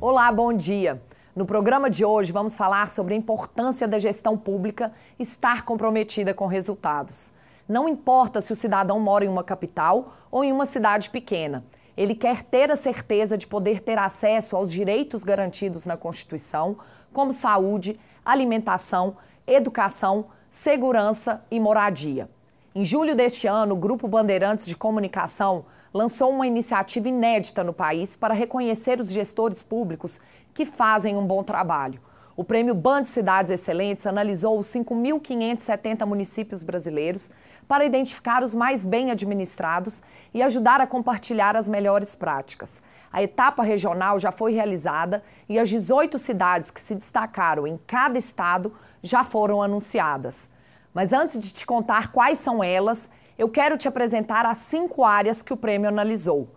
Olá, 0.00 0.30
bom 0.30 0.52
dia. 0.52 1.00
No 1.34 1.46
programa 1.46 1.88
de 1.88 2.04
hoje 2.04 2.32
vamos 2.32 2.54
falar 2.54 2.90
sobre 2.90 3.14
a 3.14 3.16
importância 3.16 3.88
da 3.88 3.98
gestão 3.98 4.36
pública 4.36 4.92
estar 5.18 5.64
comprometida 5.64 6.34
com 6.34 6.46
resultados. 6.46 7.32
Não 7.66 7.88
importa 7.88 8.40
se 8.40 8.52
o 8.52 8.56
cidadão 8.56 8.98
mora 8.98 9.24
em 9.24 9.28
uma 9.28 9.44
capital 9.44 10.14
ou 10.30 10.44
em 10.44 10.52
uma 10.52 10.66
cidade 10.66 11.08
pequena. 11.08 11.64
Ele 11.96 12.14
quer 12.14 12.42
ter 12.42 12.70
a 12.70 12.76
certeza 12.76 13.36
de 13.36 13.46
poder 13.46 13.80
ter 13.80 13.98
acesso 13.98 14.56
aos 14.56 14.70
direitos 14.70 15.24
garantidos 15.24 15.84
na 15.84 15.96
Constituição, 15.96 16.76
como 17.12 17.32
saúde, 17.32 17.98
alimentação, 18.24 19.16
educação, 19.46 20.26
segurança 20.50 21.44
e 21.50 21.58
moradia. 21.58 22.28
Em 22.74 22.84
julho 22.84 23.14
deste 23.16 23.46
ano, 23.46 23.74
o 23.74 23.78
Grupo 23.78 24.06
Bandeirantes 24.06 24.66
de 24.66 24.76
Comunicação 24.76 25.64
lançou 25.92 26.30
uma 26.30 26.46
iniciativa 26.46 27.08
inédita 27.08 27.64
no 27.64 27.72
país 27.72 28.16
para 28.16 28.32
reconhecer 28.34 29.00
os 29.00 29.10
gestores 29.10 29.64
públicos 29.64 30.20
que 30.54 30.64
fazem 30.64 31.16
um 31.16 31.26
bom 31.26 31.42
trabalho. 31.42 32.00
O 32.36 32.44
prêmio 32.44 32.74
Band 32.74 33.04
Cidades 33.04 33.50
Excelentes 33.50 34.06
analisou 34.06 34.58
os 34.58 34.68
5.570 34.68 36.06
municípios 36.06 36.62
brasileiros 36.62 37.30
para 37.70 37.84
identificar 37.84 38.42
os 38.42 38.52
mais 38.52 38.84
bem 38.84 39.12
administrados 39.12 40.02
e 40.34 40.42
ajudar 40.42 40.80
a 40.80 40.88
compartilhar 40.88 41.54
as 41.54 41.68
melhores 41.68 42.16
práticas. 42.16 42.82
A 43.12 43.22
etapa 43.22 43.62
regional 43.62 44.18
já 44.18 44.32
foi 44.32 44.52
realizada 44.52 45.22
e 45.48 45.56
as 45.56 45.68
18 45.68 46.18
cidades 46.18 46.68
que 46.72 46.80
se 46.80 46.96
destacaram 46.96 47.68
em 47.68 47.78
cada 47.86 48.18
estado 48.18 48.74
já 49.00 49.22
foram 49.22 49.62
anunciadas. 49.62 50.50
Mas 50.92 51.12
antes 51.12 51.38
de 51.38 51.52
te 51.52 51.64
contar 51.64 52.10
quais 52.10 52.38
são 52.38 52.62
elas, 52.62 53.08
eu 53.38 53.48
quero 53.48 53.78
te 53.78 53.86
apresentar 53.86 54.44
as 54.44 54.58
cinco 54.58 55.04
áreas 55.04 55.40
que 55.40 55.52
o 55.52 55.56
prêmio 55.56 55.88
analisou. 55.88 56.48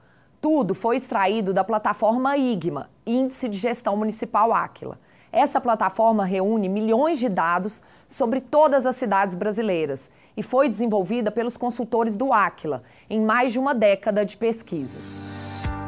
Tudo 0.42 0.74
foi 0.74 0.96
extraído 0.96 1.54
da 1.54 1.64
plataforma 1.64 2.36
IGMA, 2.36 2.90
Índice 3.06 3.48
de 3.48 3.60
Gestão 3.60 3.96
Municipal 3.96 4.52
Áquila. 4.52 5.00
Essa 5.32 5.62
plataforma 5.62 6.26
reúne 6.26 6.68
milhões 6.68 7.20
de 7.20 7.30
dados 7.30 7.84
sobre 8.08 8.42
todas 8.42 8.88
as 8.88 8.96
cidades 8.96 9.36
brasileiras 9.36 10.10
e 10.36 10.44
foi 10.44 10.70
desenvolvida 10.70 11.32
pelos 11.32 11.58
consultores 11.58 12.16
do 12.16 12.34
Aquila 12.34 12.84
em 13.10 13.22
mais 13.22 13.52
de 13.52 13.60
uma 13.60 13.74
década 13.74 14.26
de 14.26 14.38
pesquisas. 14.38 15.26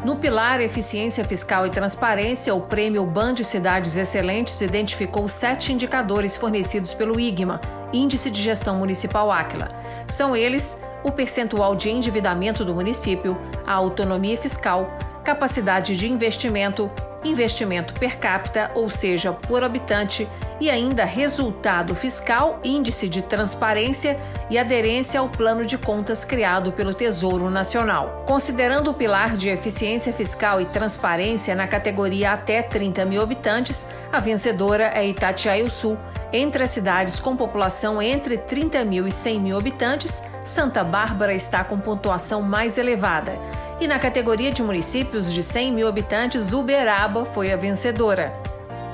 No 0.05 0.17
pilar 0.17 0.61
Eficiência 0.61 1.25
Fiscal 1.25 1.65
e 1.65 1.71
Transparência, 1.71 2.53
o 2.53 2.61
prêmio 2.61 3.03
Band 3.07 3.37
Cidades 3.37 3.95
Excelentes 3.95 4.61
identificou 4.61 5.27
sete 5.27 5.73
indicadores 5.73 6.37
fornecidos 6.37 6.93
pelo 6.93 7.19
IGMA, 7.19 7.59
Índice 7.91 8.29
de 8.29 8.39
Gestão 8.39 8.77
Municipal 8.77 9.31
Aquila. 9.31 9.71
São 10.07 10.36
eles 10.36 10.80
o 11.03 11.11
percentual 11.11 11.75
de 11.75 11.89
endividamento 11.89 12.64
do 12.64 12.75
município, 12.75 13.36
a 13.65 13.73
autonomia 13.73 14.37
fiscal, 14.37 14.91
capacidade 15.23 15.95
de 15.95 16.08
investimento, 16.08 16.91
investimento 17.25 17.93
per 17.93 18.17
capita, 18.17 18.71
ou 18.75 18.89
seja, 18.89 19.33
por 19.33 19.63
habitante, 19.63 20.27
e 20.59 20.69
ainda 20.69 21.03
resultado 21.03 21.93
fiscal, 21.93 22.59
índice 22.63 23.09
de 23.09 23.21
transparência 23.21 24.17
e 24.49 24.58
aderência 24.58 25.19
ao 25.19 25.27
plano 25.27 25.65
de 25.65 25.77
contas 25.77 26.23
criado 26.23 26.71
pelo 26.71 26.93
Tesouro 26.93 27.49
Nacional. 27.49 28.23
Considerando 28.25 28.91
o 28.91 28.93
pilar 28.93 29.35
de 29.35 29.49
eficiência 29.49 30.14
fiscal 30.14 30.61
e 30.61 30.65
transparência 30.65 31.55
na 31.55 31.67
categoria 31.67 32.31
até 32.31 32.61
30 32.61 33.05
mil 33.05 33.21
habitantes, 33.21 33.89
a 34.11 34.19
vencedora 34.19 34.91
é 34.93 35.05
Itatiaia 35.05 35.69
Sul. 35.69 35.97
Entre 36.31 36.64
as 36.64 36.71
cidades 36.71 37.19
com 37.19 37.35
população 37.35 38.02
entre 38.02 38.37
30 38.37 38.83
mil 38.85 39.08
e 39.08 39.11
100 39.11 39.39
mil 39.39 39.58
habitantes, 39.58 40.23
Santa 40.43 40.83
Bárbara 40.83 41.33
está 41.33 41.64
com 41.64 41.80
pontuação 41.80 42.41
mais 42.41 42.77
elevada. 42.77 43.37
E 43.80 43.87
na 43.87 43.99
categoria 43.99 44.53
de 44.53 44.63
municípios 44.63 45.31
de 45.31 45.43
100 45.43 45.73
mil 45.73 45.87
habitantes, 45.87 46.53
Uberaba 46.53 47.25
foi 47.25 47.52
a 47.52 47.58
vencedora. 47.58 48.33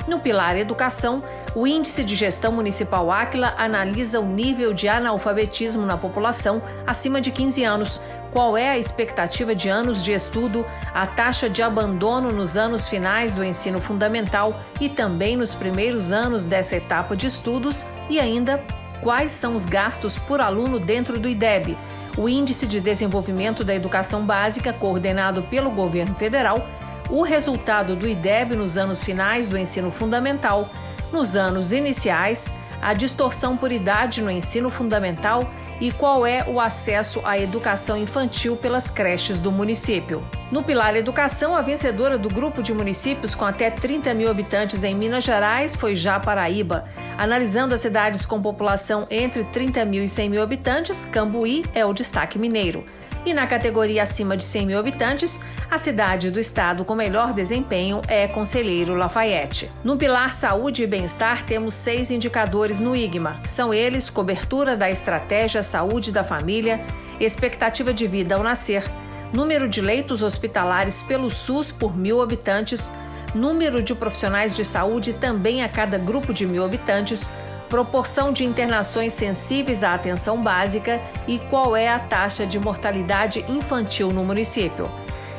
No 0.08 0.20
pilar 0.20 0.58
Educação, 0.58 1.24
o 1.54 1.68
Índice 1.68 2.04
de 2.04 2.16
Gestão 2.16 2.52
Municipal 2.52 3.12
Áquila 3.12 3.54
analisa 3.58 4.20
o 4.20 4.26
nível 4.26 4.74
de 4.74 4.88
analfabetismo 4.88 5.86
na 5.86 5.98
população 5.98 6.64
acima 6.88 7.22
de 7.22 7.30
15 7.30 7.64
anos, 7.64 8.02
qual 8.32 8.58
é 8.58 8.70
a 8.70 8.78
expectativa 8.78 9.54
de 9.54 9.70
anos 9.70 10.04
de 10.04 10.14
estudo, 10.14 10.66
a 10.94 11.06
taxa 11.06 11.48
de 11.48 11.62
abandono 11.62 12.32
nos 12.32 12.58
anos 12.58 12.88
finais 12.88 13.36
do 13.36 13.44
ensino 13.44 13.80
fundamental 13.80 14.60
e 14.80 14.90
também 14.90 15.36
nos 15.36 15.54
primeiros 15.54 16.12
anos 16.12 16.46
dessa 16.46 16.78
etapa 16.78 17.16
de 17.16 17.28
estudos? 17.28 17.86
E 18.10 18.20
ainda 18.20 18.64
quais 19.04 19.32
são 19.32 19.54
os 19.54 19.66
gastos 19.66 20.18
por 20.18 20.42
aluno 20.42 20.80
dentro 20.80 21.20
do 21.20 21.28
IDEB, 21.28 21.78
o 22.18 22.28
Índice 22.28 22.68
de 22.68 22.80
Desenvolvimento 22.80 23.64
da 23.64 23.74
Educação 23.74 24.26
Básica, 24.26 24.74
coordenado 24.74 25.44
pelo 25.44 25.72
governo 25.72 26.16
federal, 26.16 26.68
o 27.10 27.24
resultado 27.24 27.96
do 27.96 28.08
IDEB 28.08 28.56
nos 28.56 28.78
anos 28.78 29.04
finais 29.04 29.48
do 29.48 29.58
ensino 29.58 29.92
fundamental, 29.92 30.70
nos 31.12 31.36
anos 31.36 31.72
iniciais, 31.72 32.54
a 32.82 32.94
distorção 32.94 33.56
por 33.58 33.72
idade 33.72 34.22
no 34.22 34.32
ensino 34.32 34.70
fundamental 34.70 35.50
e 35.82 35.92
qual 35.92 36.26
é 36.26 36.46
o 36.48 36.60
acesso 36.60 37.20
à 37.26 37.40
educação 37.40 37.98
infantil 37.98 38.56
pelas 38.56 38.90
creches 38.90 39.42
do 39.42 39.52
município. 39.52 40.24
No 40.52 40.64
Pilar 40.64 40.96
Educação, 40.96 41.56
a 41.56 41.62
vencedora 41.62 42.20
do 42.20 42.30
grupo 42.30 42.62
de 42.62 42.72
municípios 42.72 43.34
com 43.34 43.44
até 43.44 43.72
30 43.72 44.14
mil 44.14 44.30
habitantes 44.30 44.84
em 44.84 44.94
Minas 44.94 45.24
Gerais 45.24 45.76
foi 45.76 45.96
Japaraíba. 45.96 46.86
Analisando 47.18 47.74
as 47.74 47.82
cidades 47.82 48.26
com 48.26 48.42
população 48.42 49.08
entre 49.10 49.44
30 49.46 49.84
mil 49.84 50.04
e 50.04 50.08
100 50.08 50.30
mil 50.30 50.44
habitantes, 50.44 51.04
Cambuí 51.04 51.66
é 51.74 51.84
o 51.84 51.94
destaque 51.94 52.38
mineiro. 52.38 52.86
E 53.24 53.34
na 53.34 53.46
categoria 53.46 54.02
acima 54.02 54.36
de 54.36 54.44
100 54.44 54.66
mil 54.66 54.80
habitantes, 54.80 55.42
a 55.70 55.78
cidade 55.78 56.32
do 56.32 56.40
estado 56.40 56.84
com 56.84 56.96
melhor 56.96 57.34
desempenho 57.34 58.02
é 58.08 58.28
Conselheiro 58.28 58.96
Lafayette. 58.96 59.72
No 59.84 59.96
pilar 59.96 60.32
Saúde 60.32 60.84
e 60.84 60.88
Bem-Estar, 60.88 61.46
temos 61.46 61.76
seis 61.76 62.10
indicadores 62.10 62.80
no 62.80 62.96
IGMA. 62.96 63.40
São 63.46 63.72
eles 63.72 64.10
cobertura 64.10 64.76
da 64.76 64.90
estratégia 64.90 65.62
Saúde 65.62 66.12
da 66.12 66.24
Família, 66.24 66.84
expectativa 67.20 67.94
de 67.94 68.08
vida 68.08 68.36
ao 68.36 68.44
nascer, 68.44 68.84
número 69.32 69.70
de 69.70 69.82
leitos 69.82 70.24
hospitalares 70.24 71.04
pelo 71.04 71.30
SUS 71.30 71.72
por 71.72 71.96
mil 71.96 72.24
habitantes, 72.24 72.92
número 73.36 73.84
de 73.84 73.94
profissionais 73.94 74.54
de 74.54 74.66
saúde 74.66 75.14
também 75.14 75.64
a 75.64 75.70
cada 75.70 75.98
grupo 75.98 76.34
de 76.34 76.46
mil 76.46 76.66
habitantes, 76.66 77.30
proporção 77.72 78.34
de 78.34 78.44
internações 78.44 79.14
sensíveis 79.14 79.82
à 79.82 79.94
atenção 79.94 80.44
básica 80.44 81.02
e 81.26 81.40
qual 81.40 81.74
é 81.74 81.88
a 81.88 81.98
taxa 81.98 82.46
de 82.46 82.60
mortalidade 82.60 83.46
infantil 83.48 84.12
no 84.12 84.26
município. 84.26 84.92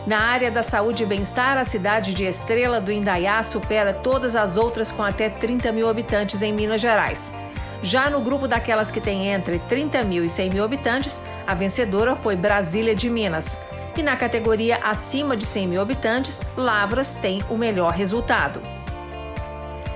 Na 0.06 0.18
área 0.18 0.50
da 0.50 0.62
saúde 0.62 1.02
e 1.02 1.06
bem-estar, 1.06 1.58
a 1.58 1.64
cidade 1.64 2.14
de 2.14 2.24
Estrela 2.24 2.80
do 2.80 2.90
Indaiá 2.90 3.42
supera 3.42 3.92
todas 3.92 4.34
as 4.34 4.56
outras 4.56 4.90
com 4.90 5.02
até 5.02 5.28
30 5.28 5.70
mil 5.72 5.90
habitantes 5.90 6.40
em 6.40 6.54
Minas 6.54 6.80
Gerais. 6.80 7.34
Já 7.82 8.08
no 8.08 8.22
grupo 8.22 8.48
daquelas 8.48 8.90
que 8.90 9.00
têm 9.00 9.28
entre 9.28 9.58
30 9.58 10.02
mil 10.02 10.24
e 10.24 10.28
100 10.28 10.50
mil 10.50 10.64
habitantes, 10.64 11.22
a 11.46 11.52
vencedora 11.52 12.16
foi 12.16 12.34
Brasília 12.34 12.94
de 12.94 13.10
Minas. 13.10 13.62
E 13.94 14.02
na 14.02 14.16
categoria 14.16 14.78
acima 14.78 15.36
de 15.36 15.44
100 15.44 15.68
mil 15.68 15.82
habitantes, 15.82 16.42
Lavras 16.56 17.12
tem 17.12 17.42
o 17.50 17.58
melhor 17.58 17.92
resultado. 17.92 18.71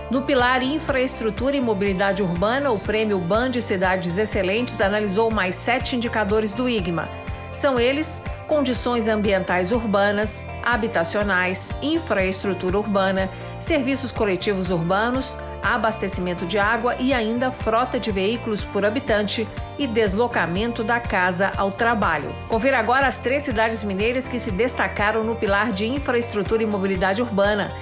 No 0.08 0.22
pilar 0.22 0.62
Infraestrutura 0.62 1.56
e 1.56 1.60
Mobilidade 1.60 2.22
Urbana, 2.22 2.70
o 2.70 2.78
prêmio 2.78 3.18
Band 3.18 3.60
Cidades 3.60 4.16
Excelentes 4.16 4.80
analisou 4.80 5.32
mais 5.32 5.56
sete 5.56 5.96
indicadores 5.96 6.54
do 6.54 6.68
IGMA. 6.68 7.08
São 7.50 7.80
eles 7.80 8.22
condições 8.46 9.08
ambientais 9.08 9.72
urbanas, 9.72 10.46
habitacionais, 10.62 11.74
infraestrutura 11.82 12.78
urbana, 12.78 13.28
serviços 13.58 14.12
coletivos 14.12 14.70
urbanos, 14.70 15.36
abastecimento 15.60 16.46
de 16.46 16.56
água 16.56 16.94
e 17.00 17.12
ainda 17.12 17.50
frota 17.50 17.98
de 17.98 18.12
veículos 18.12 18.62
por 18.62 18.84
habitante 18.84 19.48
e 19.76 19.88
deslocamento 19.88 20.84
da 20.84 21.00
casa 21.00 21.50
ao 21.56 21.72
trabalho. 21.72 22.32
Confira 22.48 22.78
agora 22.78 23.08
as 23.08 23.18
três 23.18 23.42
cidades 23.42 23.82
mineiras 23.82 24.28
que 24.28 24.38
se 24.38 24.52
destacaram 24.52 25.24
no 25.24 25.34
pilar 25.34 25.72
de 25.72 25.86
infraestrutura 25.86 26.62
e 26.62 26.66
mobilidade 26.66 27.20
urbana. 27.20 27.74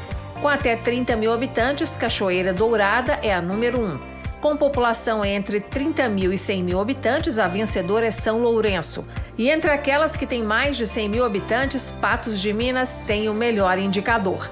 Com 0.45 0.49
até 0.51 0.77
30 0.77 1.17
mil 1.17 1.33
habitantes, 1.33 1.97
Cachoeira 1.97 2.53
Dourada 2.53 3.19
é 3.23 3.33
a 3.33 3.41
número 3.41 3.81
1. 3.81 3.99
Com 4.43 4.59
população 4.59 5.25
entre 5.25 5.59
30 5.59 6.07
mil 6.11 6.35
e 6.35 6.37
100 6.37 6.63
mil 6.63 6.79
habitantes, 6.79 7.39
a 7.39 7.49
vencedora 7.49 8.05
é 8.05 8.11
São 8.11 8.43
Lourenço. 8.43 9.09
E 9.39 9.49
entre 9.49 9.71
aquelas 9.71 10.15
que 10.15 10.27
têm 10.27 10.43
mais 10.43 10.77
de 10.77 10.87
100 10.87 11.09
mil 11.09 11.25
habitantes, 11.25 11.91
Patos 11.91 12.39
de 12.39 12.53
Minas 12.53 12.95
tem 13.07 13.27
o 13.27 13.33
melhor 13.33 13.79
indicador. 13.79 14.51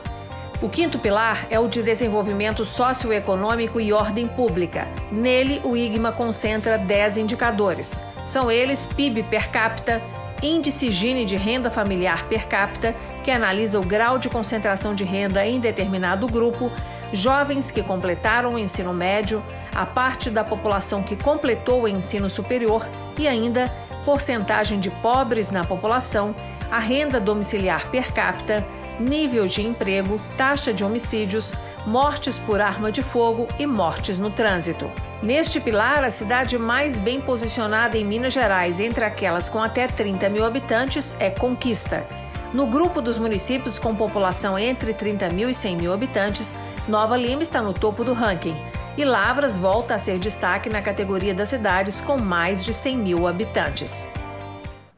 O 0.62 0.68
quinto 0.70 0.98
pilar 0.98 1.46
é 1.50 1.60
o 1.60 1.68
de 1.68 1.82
desenvolvimento 1.82 2.64
socioeconômico 2.64 3.78
e 3.78 3.92
ordem 3.92 4.26
pública. 4.26 4.88
Nele, 5.10 5.60
o 5.62 5.76
IGMA 5.76 6.10
concentra 6.10 6.78
10 6.78 7.18
indicadores. 7.18 8.06
São 8.24 8.50
eles 8.50 8.86
PIB 8.86 9.24
per 9.24 9.50
capita, 9.50 10.00
Índice 10.42 10.90
Gini 10.90 11.24
de 11.24 11.36
Renda 11.36 11.70
Familiar 11.70 12.26
Per 12.26 12.48
Capita, 12.48 12.96
que 13.22 13.30
analisa 13.30 13.78
o 13.78 13.84
grau 13.84 14.18
de 14.18 14.28
concentração 14.28 14.92
de 14.92 15.04
renda 15.04 15.46
em 15.46 15.60
determinado 15.60 16.26
grupo, 16.26 16.68
jovens 17.12 17.70
que 17.70 17.80
completaram 17.80 18.54
o 18.54 18.58
ensino 18.58 18.92
médio, 18.92 19.40
a 19.72 19.86
parte 19.86 20.28
da 20.28 20.42
população 20.42 21.00
que 21.00 21.14
completou 21.14 21.82
o 21.82 21.88
ensino 21.88 22.28
superior 22.28 22.88
e 23.16 23.28
ainda 23.28 23.72
porcentagem 24.04 24.80
de 24.80 24.90
pobres 24.90 25.52
na 25.52 25.64
população, 25.64 26.34
a 26.72 26.80
renda 26.80 27.20
domiciliar 27.20 27.88
per 27.92 28.12
capita, 28.12 28.66
nível 28.98 29.46
de 29.46 29.62
emprego, 29.62 30.20
taxa 30.36 30.72
de 30.72 30.82
homicídios, 30.82 31.54
mortes 31.86 32.38
por 32.38 32.60
arma 32.60 32.92
de 32.92 33.02
fogo 33.02 33.48
e 33.58 33.66
mortes 33.66 34.18
no 34.18 34.30
trânsito. 34.30 34.90
Neste 35.22 35.60
pilar, 35.60 36.04
a 36.04 36.10
cidade 36.10 36.58
mais 36.58 36.98
bem 36.98 37.20
posicionada 37.20 37.96
em 37.96 38.04
Minas 38.04 38.32
Gerais 38.32 38.80
entre 38.80 39.04
aquelas 39.04 39.48
com 39.48 39.62
até 39.62 39.86
30 39.86 40.28
mil 40.28 40.44
habitantes 40.44 41.16
é 41.18 41.30
Conquista. 41.30 42.06
No 42.52 42.66
grupo 42.66 43.00
dos 43.00 43.16
municípios 43.18 43.78
com 43.78 43.94
população 43.94 44.58
entre 44.58 44.92
30 44.92 45.30
mil 45.30 45.48
e 45.48 45.54
100 45.54 45.76
mil 45.76 45.92
habitantes, 45.92 46.58
Nova 46.86 47.16
Lima 47.16 47.42
está 47.42 47.62
no 47.62 47.72
topo 47.72 48.04
do 48.04 48.12
ranking. 48.12 48.56
E 48.96 49.04
Lavras 49.04 49.56
volta 49.56 49.94
a 49.94 49.98
ser 49.98 50.18
destaque 50.18 50.68
na 50.68 50.82
categoria 50.82 51.34
das 51.34 51.48
cidades 51.48 52.02
com 52.02 52.18
mais 52.18 52.62
de 52.62 52.74
100 52.74 52.98
mil 52.98 53.26
habitantes. 53.26 54.06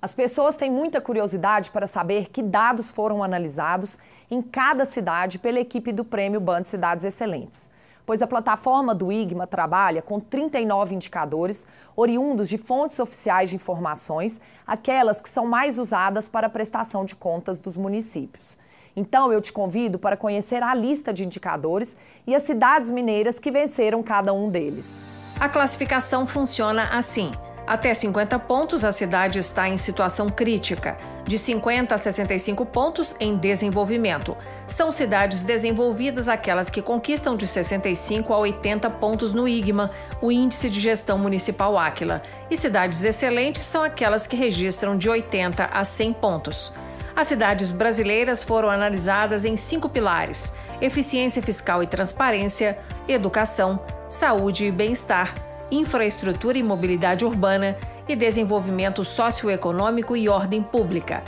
As 0.05 0.15
pessoas 0.15 0.55
têm 0.55 0.71
muita 0.71 1.01
curiosidade 1.01 1.71
para 1.71 1.87
saber 1.87 2.29
que 2.29 2.43
dados 2.43 2.91
foram 2.91 3.25
analisados 3.25 3.97
em 4.31 4.43
cada 4.43 4.85
cidade 4.85 5.39
pela 5.39 5.59
equipe 5.59 5.93
do 5.93 6.05
Prêmio 6.05 6.39
Band 6.41 6.65
Cidades 6.65 7.07
Excelentes. 7.07 7.71
Pois 8.05 8.21
a 8.21 8.27
plataforma 8.27 8.95
do 8.95 9.11
IGMA 9.11 9.47
trabalha 9.47 10.03
com 10.03 10.21
39 10.21 10.95
indicadores 10.95 11.67
oriundos 11.97 12.51
de 12.51 12.59
fontes 12.59 12.99
oficiais 12.99 13.49
de 13.49 13.57
informações, 13.57 14.43
aquelas 14.67 15.23
que 15.23 15.29
são 15.31 15.47
mais 15.47 15.79
usadas 15.79 16.29
para 16.29 16.49
a 16.49 16.51
prestação 16.51 17.03
de 17.07 17.17
contas 17.17 17.57
dos 17.57 17.79
municípios. 17.79 18.59
Então 18.95 19.33
eu 19.33 19.41
te 19.41 19.55
convido 19.55 19.99
para 19.99 20.19
conhecer 20.19 20.63
a 20.63 20.75
lista 20.75 21.15
de 21.15 21.25
indicadores 21.25 21.97
e 22.27 22.35
as 22.35 22.43
cidades 22.43 22.91
mineiras 22.91 23.39
que 23.39 23.51
venceram 23.51 24.03
cada 24.03 24.35
um 24.35 24.51
deles. 24.51 25.07
A 25.41 25.49
classificação 25.49 26.27
funciona 26.27 26.91
assim. 26.91 27.33
Até 27.67 27.95
50 27.95 28.39
pontos, 28.41 28.85
a 28.85 28.93
cidade 28.93 29.39
está 29.39 29.67
em 29.67 29.79
situação 29.79 30.29
crítica. 30.29 30.99
De 31.25 31.39
50 31.39 31.95
a 31.95 31.99
65 31.99 32.67
pontos, 32.67 33.17
em 33.19 33.39
desenvolvimento. 33.39 34.37
São 34.67 34.93
cidades 34.93 35.43
desenvolvidas 35.43 36.29
aquelas 36.29 36.69
que 36.69 36.83
conquistam 36.83 37.35
de 37.35 37.47
65 37.47 38.35
a 38.35 38.39
80 38.39 38.91
pontos 38.91 39.33
no 39.33 39.49
IGMA, 39.49 39.91
o 40.21 40.31
Índice 40.31 40.69
de 40.69 40.79
Gestão 40.79 41.17
Municipal 41.17 41.79
Áquila. 41.79 42.21
E 42.51 42.57
cidades 42.57 43.03
excelentes 43.03 43.63
são 43.63 43.83
aquelas 43.83 44.27
que 44.27 44.37
registram 44.37 44.95
de 44.99 45.09
80 45.09 45.65
a 45.65 45.85
100 45.85 46.13
pontos. 46.13 46.71
As 47.17 47.29
cidades 47.29 47.71
brasileiras 47.71 48.45
foram 48.45 48.69
analisadas 48.69 49.47
em 49.47 49.57
cinco 49.57 49.89
pilares: 49.89 50.53
eficiência 50.83 51.41
fiscal 51.41 51.83
e 51.83 51.87
transparência, 51.87 52.79
educação, 53.09 53.81
saúde 54.11 54.67
e 54.67 54.71
bem-estar 54.71 55.54
infraestrutura 55.77 56.59
e 56.59 56.63
mobilidade 56.63 57.25
urbana 57.25 57.77
e 58.09 58.15
desenvolvimento 58.15 59.05
socioeconômico 59.05 60.17
e 60.17 60.29
ordem 60.29 60.63
pública. 60.63 61.23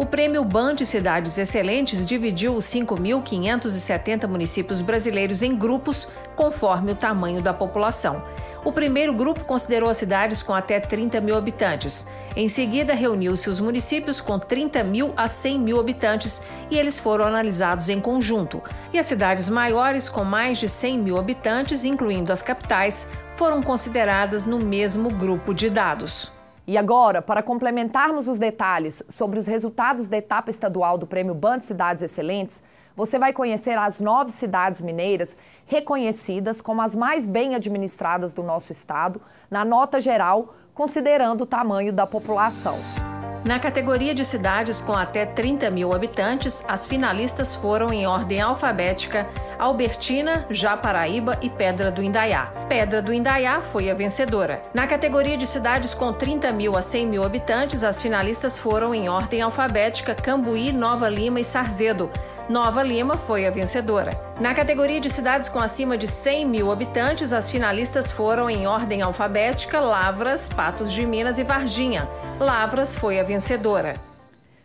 O 0.00 0.06
prêmio 0.06 0.42
Band 0.42 0.76
Cidades 0.84 1.36
Excelentes 1.36 2.06
dividiu 2.06 2.56
os 2.56 2.64
5.570 2.64 4.26
municípios 4.26 4.80
brasileiros 4.80 5.42
em 5.42 5.54
grupos 5.54 6.08
conforme 6.34 6.92
o 6.92 6.94
tamanho 6.94 7.42
da 7.42 7.52
população. 7.52 8.24
O 8.64 8.72
primeiro 8.72 9.12
grupo 9.12 9.44
considerou 9.44 9.90
as 9.90 9.98
cidades 9.98 10.42
com 10.42 10.54
até 10.54 10.80
30 10.80 11.20
mil 11.20 11.36
habitantes. 11.36 12.06
Em 12.34 12.48
seguida, 12.48 12.94
reuniu-se 12.94 13.50
os 13.50 13.60
municípios 13.60 14.20
com 14.20 14.38
30 14.38 14.82
mil 14.84 15.12
a 15.16 15.28
100 15.28 15.58
mil 15.58 15.78
habitantes 15.78 16.42
e 16.70 16.78
eles 16.78 16.98
foram 16.98 17.26
analisados 17.26 17.90
em 17.90 18.00
conjunto. 18.00 18.62
E 18.92 18.98
as 18.98 19.04
cidades 19.04 19.50
maiores, 19.50 20.08
com 20.08 20.24
mais 20.24 20.58
de 20.58 20.68
100 20.68 20.98
mil 20.98 21.18
habitantes, 21.18 21.84
incluindo 21.84 22.32
as 22.32 22.40
capitais, 22.40 23.06
foram 23.40 23.62
consideradas 23.62 24.44
no 24.44 24.58
mesmo 24.58 25.08
grupo 25.08 25.54
de 25.54 25.70
dados. 25.70 26.30
E 26.66 26.76
agora, 26.76 27.22
para 27.22 27.42
complementarmos 27.42 28.28
os 28.28 28.36
detalhes 28.36 29.02
sobre 29.08 29.38
os 29.38 29.46
resultados 29.46 30.08
da 30.08 30.18
etapa 30.18 30.50
estadual 30.50 30.98
do 30.98 31.06
Prêmio 31.06 31.34
Band 31.34 31.60
Cidades 31.60 32.02
Excelentes, 32.02 32.62
você 32.94 33.18
vai 33.18 33.32
conhecer 33.32 33.78
as 33.78 33.98
nove 33.98 34.30
cidades 34.30 34.82
mineiras 34.82 35.38
reconhecidas 35.64 36.60
como 36.60 36.82
as 36.82 36.94
mais 36.94 37.26
bem 37.26 37.54
administradas 37.54 38.34
do 38.34 38.42
nosso 38.42 38.72
estado, 38.72 39.22
na 39.50 39.64
nota 39.64 39.98
geral 39.98 40.54
considerando 40.74 41.44
o 41.44 41.46
tamanho 41.46 41.94
da 41.94 42.06
população. 42.06 42.76
Na 43.44 43.58
categoria 43.58 44.14
de 44.14 44.22
cidades 44.22 44.82
com 44.82 44.92
até 44.92 45.24
30 45.24 45.70
mil 45.70 45.94
habitantes, 45.94 46.62
as 46.68 46.84
finalistas 46.84 47.54
foram 47.54 47.90
em 47.90 48.06
ordem 48.06 48.38
alfabética 48.38 49.26
Albertina, 49.58 50.46
Japaraíba 50.50 51.38
e 51.40 51.48
Pedra 51.48 51.90
do 51.90 52.02
Indaiá. 52.02 52.52
Pedra 52.68 53.00
do 53.00 53.14
Indaiá 53.14 53.62
foi 53.62 53.90
a 53.90 53.94
vencedora. 53.94 54.62
Na 54.74 54.86
categoria 54.86 55.38
de 55.38 55.46
cidades 55.46 55.94
com 55.94 56.12
30 56.12 56.52
mil 56.52 56.76
a 56.76 56.82
100 56.82 57.06
mil 57.06 57.24
habitantes, 57.24 57.82
as 57.82 58.00
finalistas 58.00 58.58
foram 58.58 58.94
em 58.94 59.08
ordem 59.08 59.40
alfabética 59.40 60.14
Cambuí, 60.14 60.70
Nova 60.70 61.08
Lima 61.08 61.40
e 61.40 61.44
Sarzedo. 61.44 62.10
Nova 62.50 62.82
Lima 62.82 63.16
foi 63.16 63.46
a 63.46 63.50
vencedora. 63.52 64.10
Na 64.40 64.52
categoria 64.52 65.00
de 65.00 65.08
cidades 65.08 65.48
com 65.48 65.60
acima 65.60 65.96
de 65.96 66.08
100 66.08 66.48
mil 66.48 66.72
habitantes, 66.72 67.32
as 67.32 67.48
finalistas 67.48 68.10
foram 68.10 68.50
em 68.50 68.66
ordem 68.66 69.02
alfabética 69.02 69.78
Lavras, 69.78 70.48
Patos 70.48 70.92
de 70.92 71.06
Minas 71.06 71.38
e 71.38 71.44
Varginha. 71.44 72.08
Lavras 72.40 72.96
foi 72.96 73.20
a 73.20 73.22
vencedora. 73.22 73.94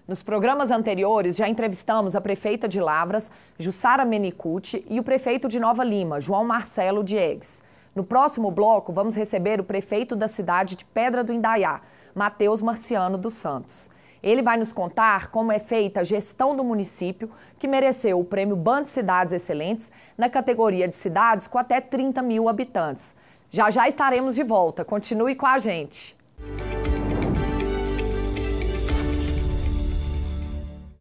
Nos 0.07 0.23
programas 0.23 0.71
anteriores, 0.71 1.35
já 1.35 1.47
entrevistamos 1.47 2.15
a 2.15 2.21
prefeita 2.21 2.67
de 2.67 2.81
Lavras, 2.81 3.29
Jussara 3.55 4.03
Menicucci, 4.03 4.83
e 4.89 4.99
o 4.99 5.03
prefeito 5.03 5.47
de 5.47 5.59
Nova 5.59 5.83
Lima, 5.83 6.19
João 6.19 6.43
Marcelo 6.43 7.03
Diegues. 7.03 7.61
No 7.93 8.03
próximo 8.03 8.49
bloco, 8.49 8.91
vamos 8.91 9.13
receber 9.15 9.59
o 9.59 9.63
prefeito 9.63 10.15
da 10.15 10.27
cidade 10.27 10.75
de 10.75 10.85
Pedra 10.85 11.23
do 11.23 11.31
Indaiá, 11.31 11.81
Matheus 12.15 12.63
Marciano 12.63 13.15
dos 13.15 13.35
Santos. 13.35 13.91
Ele 14.25 14.41
vai 14.41 14.57
nos 14.57 14.73
contar 14.73 15.29
como 15.29 15.51
é 15.51 15.59
feita 15.59 15.99
a 15.99 16.03
gestão 16.03 16.55
do 16.55 16.63
município, 16.63 17.29
que 17.59 17.67
mereceu 17.67 18.19
o 18.19 18.25
prêmio 18.25 18.55
Band 18.55 18.83
Cidades 18.85 19.31
Excelentes 19.31 19.91
na 20.17 20.27
categoria 20.27 20.87
de 20.87 20.95
cidades 20.95 21.45
com 21.45 21.59
até 21.59 21.79
30 21.79 22.23
mil 22.23 22.49
habitantes. 22.49 23.15
Já 23.51 23.69
já 23.69 23.87
estaremos 23.87 24.33
de 24.33 24.41
volta. 24.41 24.83
Continue 24.83 25.35
com 25.35 25.45
a 25.45 25.59
gente. 25.59 26.15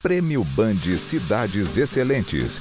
Prêmio 0.02 0.44
Band 0.54 0.98
Cidades 0.98 1.78
Excelentes 1.78 2.60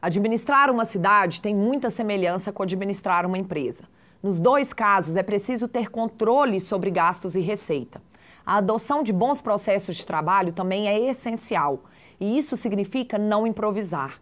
Administrar 0.00 0.70
uma 0.70 0.84
cidade 0.84 1.40
tem 1.40 1.52
muita 1.52 1.90
semelhança 1.90 2.52
com 2.52 2.62
administrar 2.62 3.26
uma 3.26 3.36
empresa. 3.36 3.82
Nos 4.22 4.38
dois 4.38 4.72
casos, 4.72 5.16
é 5.16 5.24
preciso 5.24 5.66
ter 5.66 5.90
controle 5.90 6.60
sobre 6.60 6.88
gastos 6.88 7.34
e 7.34 7.40
receita. 7.40 8.00
A 8.46 8.58
adoção 8.58 9.02
de 9.02 9.12
bons 9.12 9.42
processos 9.42 9.96
de 9.96 10.06
trabalho 10.06 10.52
também 10.52 10.86
é 10.86 10.96
essencial, 11.10 11.82
e 12.20 12.38
isso 12.38 12.56
significa 12.56 13.18
não 13.18 13.44
improvisar. 13.44 14.20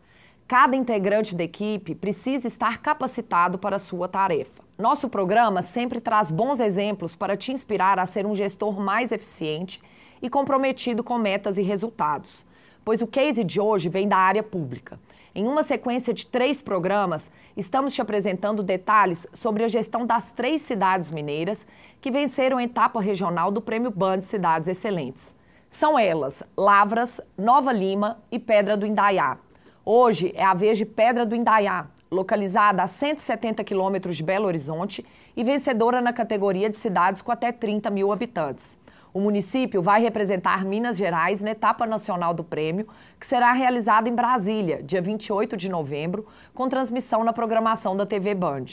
Cada 0.48 0.74
integrante 0.74 1.34
da 1.34 1.44
equipe 1.44 1.94
precisa 1.94 2.48
estar 2.48 2.78
capacitado 2.78 3.58
para 3.58 3.76
a 3.76 3.80
sua 3.80 4.08
tarefa. 4.08 4.64
Nosso 4.78 5.10
programa 5.10 5.60
sempre 5.60 6.00
traz 6.00 6.30
bons 6.30 6.58
exemplos 6.58 7.14
para 7.14 7.36
te 7.36 7.52
inspirar 7.52 7.98
a 7.98 8.06
ser 8.06 8.24
um 8.24 8.34
gestor 8.34 8.80
mais 8.80 9.12
eficiente 9.12 9.82
e 10.22 10.30
comprometido 10.30 11.04
com 11.04 11.18
metas 11.18 11.58
e 11.58 11.62
resultados. 11.62 12.46
pois 12.86 13.02
o 13.02 13.06
case 13.08 13.42
de 13.42 13.60
hoje 13.60 13.88
vem 13.88 14.06
da 14.06 14.16
área 14.16 14.44
pública. 14.44 14.96
Em 15.38 15.46
uma 15.46 15.62
sequência 15.62 16.14
de 16.14 16.24
três 16.24 16.62
programas, 16.62 17.30
estamos 17.54 17.92
te 17.92 18.00
apresentando 18.00 18.62
detalhes 18.62 19.26
sobre 19.34 19.64
a 19.64 19.68
gestão 19.68 20.06
das 20.06 20.30
três 20.30 20.62
cidades 20.62 21.10
mineiras 21.10 21.66
que 22.00 22.10
venceram 22.10 22.56
a 22.56 22.62
etapa 22.62 23.02
regional 23.02 23.50
do 23.50 23.60
Prêmio 23.60 23.90
Band 23.90 24.22
Cidades 24.22 24.66
Excelentes. 24.66 25.34
São 25.68 25.98
elas 25.98 26.42
Lavras, 26.56 27.20
Nova 27.36 27.70
Lima 27.70 28.16
e 28.32 28.38
Pedra 28.38 28.78
do 28.78 28.86
Indaiá. 28.86 29.36
Hoje 29.84 30.32
é 30.34 30.42
a 30.42 30.54
vez 30.54 30.78
de 30.78 30.86
Pedra 30.86 31.26
do 31.26 31.36
Indaiá, 31.36 31.86
localizada 32.10 32.82
a 32.82 32.86
170 32.86 33.62
quilômetros 33.62 34.16
de 34.16 34.22
Belo 34.22 34.46
Horizonte 34.46 35.04
e 35.36 35.44
vencedora 35.44 36.00
na 36.00 36.14
categoria 36.14 36.70
de 36.70 36.78
cidades 36.78 37.20
com 37.20 37.30
até 37.30 37.52
30 37.52 37.90
mil 37.90 38.10
habitantes. 38.10 38.78
O 39.16 39.18
município 39.18 39.80
vai 39.80 40.02
representar 40.02 40.62
Minas 40.62 40.98
Gerais 40.98 41.40
na 41.40 41.52
etapa 41.52 41.86
nacional 41.86 42.34
do 42.34 42.44
prêmio, 42.44 42.86
que 43.18 43.26
será 43.26 43.50
realizada 43.54 44.10
em 44.10 44.14
Brasília, 44.14 44.82
dia 44.82 45.00
28 45.00 45.56
de 45.56 45.70
novembro, 45.70 46.26
com 46.52 46.68
transmissão 46.68 47.24
na 47.24 47.32
programação 47.32 47.96
da 47.96 48.04
TV 48.04 48.34
Band. 48.34 48.66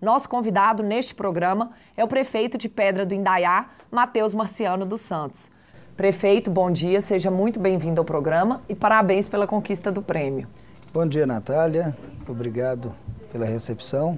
Nosso 0.00 0.28
convidado 0.28 0.84
neste 0.84 1.16
programa 1.16 1.72
é 1.96 2.04
o 2.04 2.06
prefeito 2.06 2.56
de 2.56 2.68
Pedra 2.68 3.04
do 3.04 3.12
Indaiá, 3.12 3.70
Matheus 3.90 4.34
Marciano 4.34 4.86
dos 4.86 5.00
Santos. 5.00 5.50
Prefeito, 5.96 6.48
bom 6.48 6.70
dia, 6.70 7.00
seja 7.00 7.28
muito 7.28 7.58
bem-vindo 7.58 8.00
ao 8.00 8.04
programa 8.04 8.62
e 8.68 8.76
parabéns 8.76 9.28
pela 9.28 9.48
conquista 9.48 9.90
do 9.90 10.00
prêmio. 10.00 10.46
Bom 10.94 11.08
dia, 11.08 11.26
Natália. 11.26 11.98
Obrigado 12.28 12.94
pela 13.32 13.46
recepção. 13.46 14.16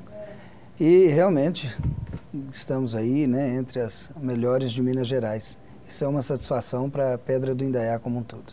E 0.78 1.06
realmente 1.06 1.74
estamos 2.52 2.94
aí, 2.94 3.26
né, 3.26 3.54
entre 3.54 3.80
as 3.80 4.10
melhores 4.20 4.72
de 4.72 4.82
Minas 4.82 5.08
Gerais. 5.08 5.58
Isso 5.90 6.04
é 6.04 6.08
uma 6.08 6.22
satisfação 6.22 6.88
para 6.88 7.14
a 7.14 7.18
Pedra 7.18 7.52
do 7.52 7.64
Indaiá 7.64 7.98
como 7.98 8.20
um 8.20 8.22
todo. 8.22 8.52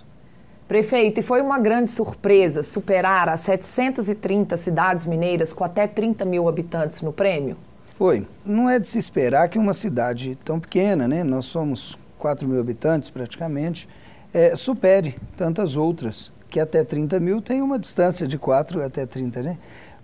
Prefeito, 0.67 1.19
e 1.19 1.23
foi 1.23 1.39
uma 1.39 1.59
grande 1.59 1.87
surpresa 1.87 2.63
superar 2.63 3.29
as 3.29 3.41
730 3.41 4.57
cidades 4.57 5.05
mineiras 5.05 5.53
com 5.53 5.63
até 5.63 5.85
30 5.85 6.25
mil 6.25 6.49
habitantes 6.49 7.03
no 7.03 7.13
prêmio? 7.13 7.55
Foi. 7.91 8.25
Não 8.43 8.67
é 8.67 8.79
de 8.79 8.87
se 8.87 8.97
esperar 8.97 9.47
que 9.49 9.59
uma 9.59 9.73
cidade 9.75 10.35
tão 10.43 10.59
pequena, 10.59 11.07
né? 11.07 11.23
Nós 11.23 11.45
somos 11.45 11.95
4 12.17 12.47
mil 12.47 12.59
habitantes 12.59 13.11
praticamente, 13.11 13.87
é, 14.33 14.55
supere 14.55 15.15
tantas 15.37 15.77
outras, 15.77 16.31
que 16.49 16.59
até 16.59 16.83
30 16.83 17.19
mil 17.19 17.39
tem 17.39 17.61
uma 17.61 17.77
distância 17.77 18.27
de 18.27 18.39
4 18.39 18.83
até 18.83 19.05
30, 19.05 19.43
né? 19.43 19.57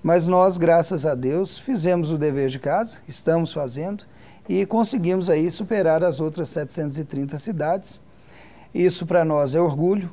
Mas 0.03 0.27
nós, 0.27 0.59
graças 0.59 1.03
a 1.03 1.15
Deus, 1.15 1.57
fizemos 1.57 2.11
o 2.11 2.17
dever 2.17 2.49
de 2.49 2.59
casa, 2.59 2.99
estamos 3.07 3.51
fazendo, 3.51 4.05
e 4.47 4.65
conseguimos 4.65 5.29
aí 5.29 5.49
superar 5.49 6.03
as 6.03 6.19
outras 6.19 6.49
730 6.49 7.37
cidades. 7.37 8.01
Isso 8.73 9.05
para 9.05 9.23
nós 9.23 9.55
é 9.55 9.61
orgulho, 9.61 10.11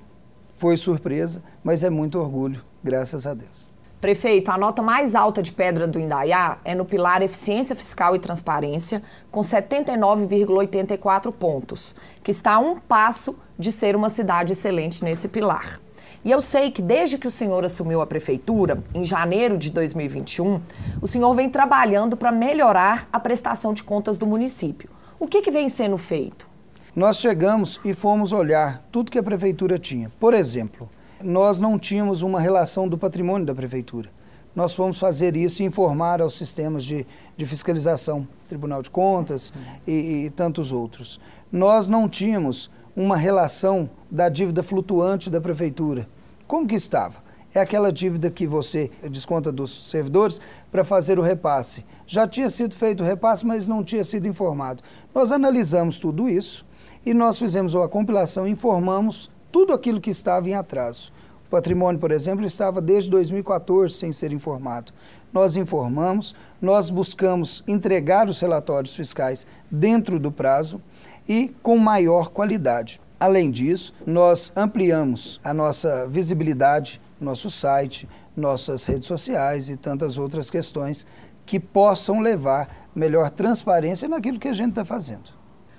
foi 0.56 0.76
surpresa, 0.76 1.42
mas 1.64 1.82
é 1.82 1.90
muito 1.90 2.18
orgulho, 2.18 2.62
graças 2.82 3.26
a 3.26 3.34
Deus. 3.34 3.68
Prefeito, 4.00 4.50
a 4.50 4.56
nota 4.56 4.80
mais 4.80 5.14
alta 5.14 5.42
de 5.42 5.52
Pedra 5.52 5.86
do 5.86 6.00
Indaiá 6.00 6.58
é 6.64 6.74
no 6.74 6.86
pilar 6.86 7.20
Eficiência 7.20 7.76
Fiscal 7.76 8.16
e 8.16 8.18
Transparência, 8.18 9.02
com 9.30 9.40
79,84 9.40 11.30
pontos, 11.30 11.94
que 12.22 12.30
está 12.30 12.54
a 12.54 12.58
um 12.58 12.78
passo 12.78 13.36
de 13.58 13.70
ser 13.70 13.94
uma 13.94 14.08
cidade 14.08 14.54
excelente 14.54 15.04
nesse 15.04 15.28
pilar. 15.28 15.78
E 16.22 16.30
eu 16.30 16.40
sei 16.42 16.70
que 16.70 16.82
desde 16.82 17.16
que 17.16 17.26
o 17.26 17.30
senhor 17.30 17.64
assumiu 17.64 18.02
a 18.02 18.06
prefeitura, 18.06 18.82
em 18.94 19.04
janeiro 19.04 19.56
de 19.56 19.70
2021, 19.70 20.60
o 21.00 21.06
senhor 21.06 21.32
vem 21.32 21.48
trabalhando 21.48 22.14
para 22.14 22.30
melhorar 22.30 23.08
a 23.10 23.18
prestação 23.18 23.72
de 23.72 23.82
contas 23.82 24.18
do 24.18 24.26
município. 24.26 24.90
O 25.18 25.26
que, 25.26 25.40
que 25.40 25.50
vem 25.50 25.68
sendo 25.70 25.96
feito? 25.96 26.46
Nós 26.94 27.18
chegamos 27.18 27.80
e 27.84 27.94
fomos 27.94 28.32
olhar 28.32 28.86
tudo 28.92 29.10
que 29.10 29.18
a 29.18 29.22
prefeitura 29.22 29.78
tinha. 29.78 30.10
Por 30.20 30.34
exemplo, 30.34 30.90
nós 31.22 31.58
não 31.58 31.78
tínhamos 31.78 32.20
uma 32.20 32.40
relação 32.40 32.86
do 32.86 32.98
patrimônio 32.98 33.46
da 33.46 33.54
prefeitura. 33.54 34.10
Nós 34.54 34.74
fomos 34.74 34.98
fazer 34.98 35.36
isso 35.36 35.62
e 35.62 35.66
informar 35.66 36.20
aos 36.20 36.36
sistemas 36.36 36.84
de, 36.84 37.06
de 37.36 37.46
fiscalização, 37.46 38.26
Tribunal 38.48 38.82
de 38.82 38.90
Contas 38.90 39.54
e, 39.86 40.24
e 40.24 40.30
tantos 40.30 40.72
outros. 40.72 41.20
Nós 41.50 41.88
não 41.88 42.08
tínhamos 42.08 42.70
uma 43.00 43.16
relação 43.16 43.88
da 44.10 44.28
dívida 44.28 44.62
flutuante 44.62 45.30
da 45.30 45.40
prefeitura. 45.40 46.06
Como 46.46 46.68
que 46.68 46.74
estava? 46.74 47.16
É 47.54 47.58
aquela 47.58 47.90
dívida 47.90 48.30
que 48.30 48.46
você 48.46 48.90
desconta 49.10 49.50
dos 49.50 49.88
servidores 49.88 50.38
para 50.70 50.84
fazer 50.84 51.18
o 51.18 51.22
repasse. 51.22 51.82
Já 52.06 52.28
tinha 52.28 52.50
sido 52.50 52.74
feito 52.74 53.02
o 53.02 53.06
repasse, 53.06 53.46
mas 53.46 53.66
não 53.66 53.82
tinha 53.82 54.04
sido 54.04 54.28
informado. 54.28 54.82
Nós 55.14 55.32
analisamos 55.32 55.98
tudo 55.98 56.28
isso 56.28 56.66
e 57.04 57.14
nós 57.14 57.38
fizemos 57.38 57.72
uma 57.72 57.88
compilação 57.88 58.46
informamos 58.46 59.30
tudo 59.50 59.72
aquilo 59.72 59.98
que 59.98 60.10
estava 60.10 60.50
em 60.50 60.54
atraso. 60.54 61.10
O 61.46 61.50
patrimônio, 61.50 61.98
por 61.98 62.12
exemplo, 62.12 62.44
estava 62.44 62.82
desde 62.82 63.08
2014 63.08 63.94
sem 63.94 64.12
ser 64.12 64.30
informado. 64.30 64.92
Nós 65.32 65.56
informamos, 65.56 66.34
nós 66.60 66.90
buscamos 66.90 67.64
entregar 67.66 68.28
os 68.28 68.40
relatórios 68.40 68.94
fiscais 68.94 69.46
dentro 69.70 70.20
do 70.20 70.30
prazo 70.30 70.82
e 71.30 71.54
com 71.62 71.78
maior 71.78 72.30
qualidade. 72.30 73.00
Além 73.20 73.52
disso, 73.52 73.94
nós 74.04 74.52
ampliamos 74.56 75.40
a 75.44 75.54
nossa 75.54 76.08
visibilidade, 76.08 77.00
nosso 77.20 77.48
site, 77.48 78.08
nossas 78.36 78.84
redes 78.84 79.06
sociais 79.06 79.68
e 79.68 79.76
tantas 79.76 80.18
outras 80.18 80.50
questões 80.50 81.06
que 81.46 81.60
possam 81.60 82.18
levar 82.18 82.88
melhor 82.92 83.30
transparência 83.30 84.08
naquilo 84.08 84.40
que 84.40 84.48
a 84.48 84.52
gente 84.52 84.70
está 84.70 84.84
fazendo. 84.84 85.30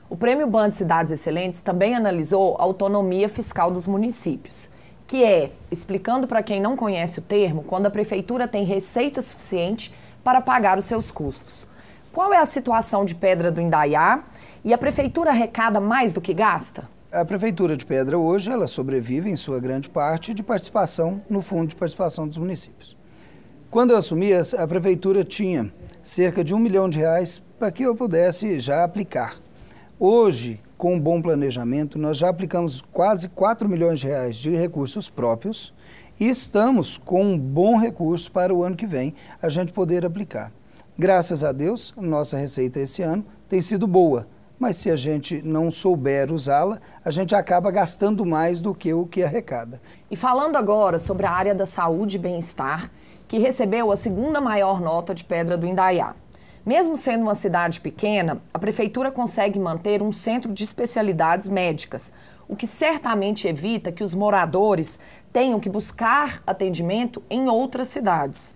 O 0.09 0.15
Prêmio 0.15 0.47
Band 0.47 0.71
Cidades 0.71 1.11
Excelentes 1.11 1.59
também 1.59 1.95
analisou 1.95 2.55
a 2.57 2.63
autonomia 2.63 3.27
fiscal 3.27 3.69
dos 3.69 3.85
municípios, 3.85 4.69
que 5.05 5.21
é, 5.21 5.51
explicando 5.69 6.27
para 6.27 6.41
quem 6.41 6.61
não 6.61 6.77
conhece 6.77 7.19
o 7.19 7.21
termo, 7.21 7.63
quando 7.63 7.87
a 7.87 7.91
prefeitura 7.91 8.47
tem 8.47 8.63
receita 8.63 9.21
suficiente 9.21 9.93
para 10.23 10.39
pagar 10.39 10.77
os 10.77 10.85
seus 10.85 11.11
custos. 11.11 11.67
Qual 12.13 12.33
é 12.33 12.39
a 12.39 12.45
situação 12.45 13.05
de 13.05 13.15
Pedra 13.15 13.49
do 13.49 13.61
Indaiá 13.61 14.25
e 14.65 14.73
a 14.73 14.77
prefeitura 14.77 15.29
arrecada 15.29 15.79
mais 15.79 16.11
do 16.11 16.19
que 16.19 16.33
gasta? 16.33 16.89
A 17.09 17.23
prefeitura 17.23 17.77
de 17.77 17.85
Pedra 17.85 18.17
hoje 18.17 18.51
ela 18.51 18.67
sobrevive 18.67 19.29
em 19.29 19.37
sua 19.37 19.61
grande 19.61 19.87
parte 19.87 20.33
de 20.33 20.43
participação 20.43 21.21
no 21.29 21.41
fundo 21.41 21.69
de 21.69 21.75
participação 21.75 22.27
dos 22.27 22.35
municípios. 22.35 22.97
Quando 23.69 23.91
eu 23.91 23.97
assumi, 23.97 24.31
a 24.33 24.67
prefeitura 24.67 25.23
tinha 25.23 25.71
cerca 26.03 26.43
de 26.43 26.53
um 26.53 26.59
milhão 26.59 26.89
de 26.89 26.99
reais 26.99 27.41
para 27.57 27.71
que 27.71 27.83
eu 27.83 27.95
pudesse 27.95 28.59
já 28.59 28.83
aplicar. 28.83 29.37
Hoje, 29.97 30.59
com 30.77 30.95
um 30.95 30.99
bom 30.99 31.21
planejamento, 31.21 31.97
nós 31.97 32.17
já 32.17 32.27
aplicamos 32.27 32.81
quase 32.91 33.29
4 33.29 33.69
milhões 33.69 34.01
de 34.01 34.07
reais 34.07 34.35
de 34.35 34.49
recursos 34.53 35.09
próprios 35.09 35.73
e 36.19 36.27
estamos 36.27 36.97
com 36.97 37.23
um 37.23 37.39
bom 37.39 37.77
recurso 37.77 38.29
para 38.29 38.53
o 38.53 38.63
ano 38.63 38.75
que 38.75 38.85
vem 38.85 39.15
a 39.41 39.47
gente 39.47 39.71
poder 39.71 40.05
aplicar. 40.05 40.51
Graças 41.03 41.43
a 41.43 41.51
Deus, 41.51 41.91
nossa 41.97 42.37
receita 42.37 42.79
esse 42.79 43.01
ano 43.01 43.25
tem 43.49 43.59
sido 43.59 43.87
boa, 43.87 44.27
mas 44.59 44.75
se 44.75 44.87
a 44.87 44.95
gente 44.95 45.41
não 45.41 45.71
souber 45.71 46.31
usá-la, 46.31 46.79
a 47.03 47.09
gente 47.09 47.33
acaba 47.33 47.71
gastando 47.71 48.23
mais 48.23 48.61
do 48.61 48.71
que 48.75 48.93
o 48.93 49.07
que 49.07 49.23
arrecada. 49.23 49.81
E 50.11 50.15
falando 50.15 50.57
agora 50.57 50.99
sobre 50.99 51.25
a 51.25 51.31
área 51.31 51.55
da 51.55 51.65
saúde 51.65 52.17
e 52.17 52.19
bem-estar, 52.19 52.91
que 53.27 53.39
recebeu 53.39 53.91
a 53.91 53.95
segunda 53.95 54.39
maior 54.39 54.79
nota 54.79 55.15
de 55.15 55.23
Pedra 55.23 55.57
do 55.57 55.65
Indaiá. 55.65 56.13
Mesmo 56.63 56.95
sendo 56.95 57.23
uma 57.23 57.33
cidade 57.33 57.81
pequena, 57.81 58.39
a 58.53 58.59
prefeitura 58.59 59.09
consegue 59.09 59.57
manter 59.57 60.03
um 60.03 60.11
centro 60.11 60.53
de 60.53 60.63
especialidades 60.63 61.49
médicas, 61.49 62.13
o 62.47 62.55
que 62.55 62.67
certamente 62.67 63.47
evita 63.47 63.91
que 63.91 64.03
os 64.03 64.13
moradores 64.13 64.99
tenham 65.33 65.59
que 65.59 65.67
buscar 65.67 66.43
atendimento 66.45 67.23
em 67.27 67.49
outras 67.49 67.87
cidades. 67.87 68.53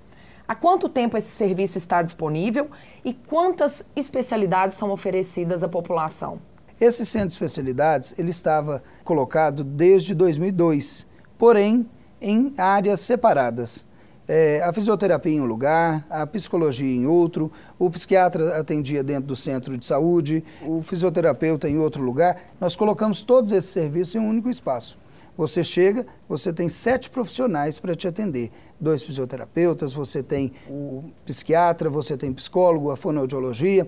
Há 0.47 0.53
quanto 0.53 0.87
tempo 0.87 1.17
esse 1.17 1.29
serviço 1.29 1.77
está 1.77 2.03
disponível 2.03 2.69
e 3.03 3.13
quantas 3.13 3.83
especialidades 3.95 4.77
são 4.77 4.91
oferecidas 4.91 5.63
à 5.63 5.67
população? 5.67 6.39
Esse 6.79 7.05
centro 7.05 7.29
de 7.29 7.33
especialidades 7.33 8.13
ele 8.17 8.29
estava 8.29 8.83
colocado 9.03 9.63
desde 9.63 10.13
2002, 10.13 11.07
porém 11.37 11.89
em 12.21 12.53
áreas 12.57 12.99
separadas. 12.99 13.85
É, 14.27 14.61
a 14.63 14.73
fisioterapia 14.73 15.31
em 15.31 15.41
um 15.41 15.45
lugar, 15.45 16.05
a 16.09 16.25
psicologia 16.27 16.93
em 16.95 17.05
outro, 17.05 17.51
o 17.77 17.89
psiquiatra 17.89 18.59
atendia 18.59 19.03
dentro 19.03 19.27
do 19.27 19.35
centro 19.35 19.77
de 19.77 19.85
saúde, 19.85 20.43
o 20.63 20.81
fisioterapeuta 20.81 21.69
em 21.69 21.77
outro 21.77 22.03
lugar. 22.03 22.37
Nós 22.59 22.75
colocamos 22.75 23.23
todos 23.23 23.51
esses 23.51 23.69
serviços 23.69 24.15
em 24.15 24.19
um 24.19 24.29
único 24.29 24.49
espaço. 24.49 24.97
Você 25.37 25.63
chega, 25.63 26.05
você 26.29 26.53
tem 26.53 26.69
sete 26.69 27.09
profissionais 27.09 27.77
para 27.77 27.93
te 27.93 28.07
atender. 28.07 28.51
Dois 28.79 29.03
fisioterapeutas, 29.03 29.93
você 29.93 30.23
tem 30.23 30.53
o 30.69 31.03
psiquiatra, 31.25 31.89
você 31.89 32.15
tem 32.15 32.31
psicólogo, 32.31 32.89
a 32.89 32.95
fonoaudiologia, 32.95 33.87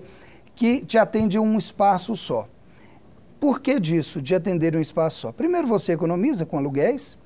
que 0.54 0.84
te 0.84 0.98
atende 0.98 1.38
em 1.38 1.40
um 1.40 1.56
espaço 1.56 2.14
só. 2.14 2.46
Por 3.40 3.60
que 3.60 3.78
disso, 3.78 4.20
de 4.20 4.34
atender 4.34 4.76
um 4.76 4.80
espaço 4.80 5.20
só? 5.20 5.32
Primeiro, 5.32 5.66
você 5.66 5.92
economiza 5.92 6.44
com 6.44 6.58
aluguéis. 6.58 7.16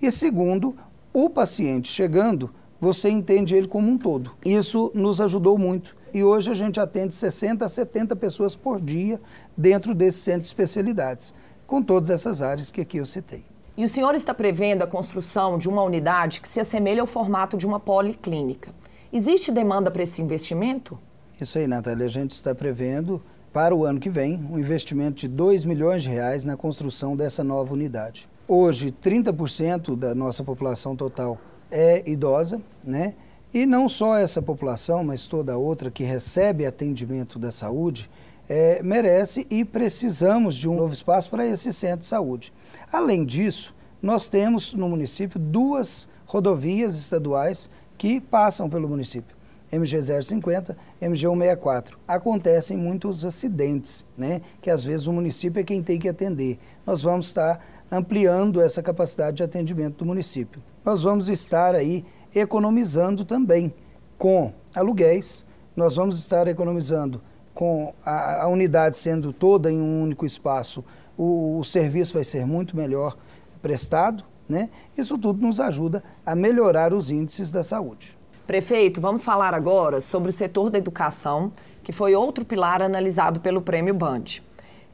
E 0.00 0.10
segundo, 0.10 0.76
o 1.12 1.28
paciente 1.28 1.88
chegando, 1.88 2.50
você 2.80 3.08
entende 3.08 3.54
ele 3.54 3.66
como 3.66 3.90
um 3.90 3.98
todo. 3.98 4.32
Isso 4.44 4.92
nos 4.94 5.20
ajudou 5.20 5.56
muito. 5.58 5.96
E 6.12 6.22
hoje 6.22 6.50
a 6.50 6.54
gente 6.54 6.78
atende 6.78 7.14
60 7.14 7.64
a 7.64 7.68
70 7.68 8.14
pessoas 8.16 8.54
por 8.54 8.80
dia 8.80 9.20
dentro 9.56 9.94
desse 9.94 10.18
centro 10.18 10.42
de 10.42 10.48
especialidades, 10.48 11.32
com 11.66 11.82
todas 11.82 12.10
essas 12.10 12.42
áreas 12.42 12.70
que 12.70 12.82
aqui 12.82 12.98
eu 12.98 13.06
citei. 13.06 13.51
E 13.74 13.84
o 13.84 13.88
senhor 13.88 14.14
está 14.14 14.34
prevendo 14.34 14.82
a 14.82 14.86
construção 14.86 15.56
de 15.56 15.66
uma 15.66 15.82
unidade 15.82 16.42
que 16.42 16.48
se 16.48 16.60
assemelha 16.60 17.00
ao 17.00 17.06
formato 17.06 17.56
de 17.56 17.66
uma 17.66 17.80
policlínica. 17.80 18.70
Existe 19.10 19.50
demanda 19.50 19.90
para 19.90 20.02
esse 20.02 20.20
investimento? 20.20 20.98
Isso 21.40 21.56
aí, 21.56 21.66
Natália. 21.66 22.04
A 22.04 22.08
gente 22.08 22.32
está 22.32 22.54
prevendo 22.54 23.22
para 23.50 23.74
o 23.74 23.86
ano 23.86 23.98
que 23.98 24.10
vem 24.10 24.36
um 24.50 24.58
investimento 24.58 25.22
de 25.22 25.28
2 25.28 25.64
milhões 25.64 26.02
de 26.02 26.10
reais 26.10 26.44
na 26.44 26.54
construção 26.54 27.16
dessa 27.16 27.42
nova 27.42 27.72
unidade. 27.72 28.28
Hoje, 28.46 28.92
30% 28.92 29.96
da 29.96 30.14
nossa 30.14 30.44
população 30.44 30.94
total 30.94 31.38
é 31.70 32.08
idosa, 32.08 32.60
né? 32.84 33.14
E 33.54 33.64
não 33.64 33.88
só 33.88 34.16
essa 34.16 34.42
população, 34.42 35.02
mas 35.02 35.26
toda 35.26 35.56
outra 35.56 35.90
que 35.90 36.04
recebe 36.04 36.66
atendimento 36.66 37.38
da 37.38 37.50
saúde, 37.50 38.10
é, 38.48 38.82
merece 38.82 39.46
e 39.50 39.64
precisamos 39.64 40.56
de 40.56 40.68
um 40.68 40.76
novo 40.76 40.92
espaço 40.92 41.30
para 41.30 41.46
esse 41.46 41.72
centro 41.72 42.00
de 42.00 42.06
saúde. 42.06 42.52
Além 42.92 43.24
disso, 43.24 43.74
nós 44.00 44.28
temos 44.28 44.74
no 44.74 44.88
município 44.88 45.38
duas 45.38 46.08
rodovias 46.26 46.96
estaduais 46.96 47.70
que 47.96 48.20
passam 48.20 48.68
pelo 48.68 48.88
município. 48.88 49.36
MG 49.70 50.02
050, 50.02 50.76
MG 51.00 51.26
164. 51.26 51.98
Acontecem 52.06 52.76
muitos 52.76 53.24
acidentes, 53.24 54.04
né? 54.18 54.42
Que 54.60 54.68
às 54.68 54.84
vezes 54.84 55.06
o 55.06 55.12
município 55.12 55.60
é 55.60 55.64
quem 55.64 55.82
tem 55.82 55.98
que 55.98 56.08
atender. 56.08 56.58
Nós 56.84 57.02
vamos 57.02 57.26
estar 57.26 57.64
ampliando 57.90 58.60
essa 58.60 58.82
capacidade 58.82 59.38
de 59.38 59.42
atendimento 59.42 59.98
do 59.98 60.04
município. 60.04 60.62
Nós 60.84 61.02
vamos 61.02 61.28
estar 61.28 61.74
aí 61.74 62.04
economizando 62.34 63.24
também 63.24 63.72
com 64.18 64.52
aluguéis, 64.74 65.44
nós 65.74 65.96
vamos 65.96 66.18
estar 66.18 66.46
economizando 66.48 67.22
com 67.54 67.94
a, 68.04 68.44
a 68.44 68.48
unidade 68.48 68.96
sendo 68.96 69.32
toda 69.32 69.70
em 69.70 69.80
um 69.80 70.02
único 70.02 70.26
espaço, 70.26 70.84
o, 71.16 71.58
o 71.58 71.64
serviço 71.64 72.14
vai 72.14 72.24
ser 72.24 72.44
muito 72.46 72.76
melhor 72.76 73.16
prestado, 73.60 74.24
né? 74.48 74.70
Isso 74.96 75.18
tudo 75.18 75.44
nos 75.44 75.60
ajuda 75.60 76.02
a 76.24 76.34
melhorar 76.34 76.92
os 76.92 77.10
índices 77.10 77.52
da 77.52 77.62
saúde. 77.62 78.18
Prefeito, 78.46 79.00
vamos 79.00 79.24
falar 79.24 79.54
agora 79.54 80.00
sobre 80.00 80.30
o 80.30 80.32
setor 80.32 80.68
da 80.68 80.78
educação, 80.78 81.52
que 81.82 81.92
foi 81.92 82.14
outro 82.14 82.44
pilar 82.44 82.82
analisado 82.82 83.40
pelo 83.40 83.62
Prêmio 83.62 83.94
Band. 83.94 84.24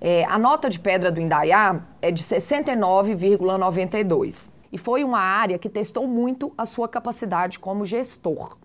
É, 0.00 0.24
a 0.24 0.38
nota 0.38 0.70
de 0.70 0.78
pedra 0.78 1.10
do 1.10 1.20
Indaiá 1.20 1.80
é 2.00 2.12
de 2.12 2.22
69,92 2.22 4.48
e 4.70 4.78
foi 4.78 5.02
uma 5.02 5.18
área 5.18 5.58
que 5.58 5.68
testou 5.68 6.06
muito 6.06 6.52
a 6.56 6.64
sua 6.64 6.88
capacidade 6.88 7.58
como 7.58 7.84
gestor. 7.84 8.56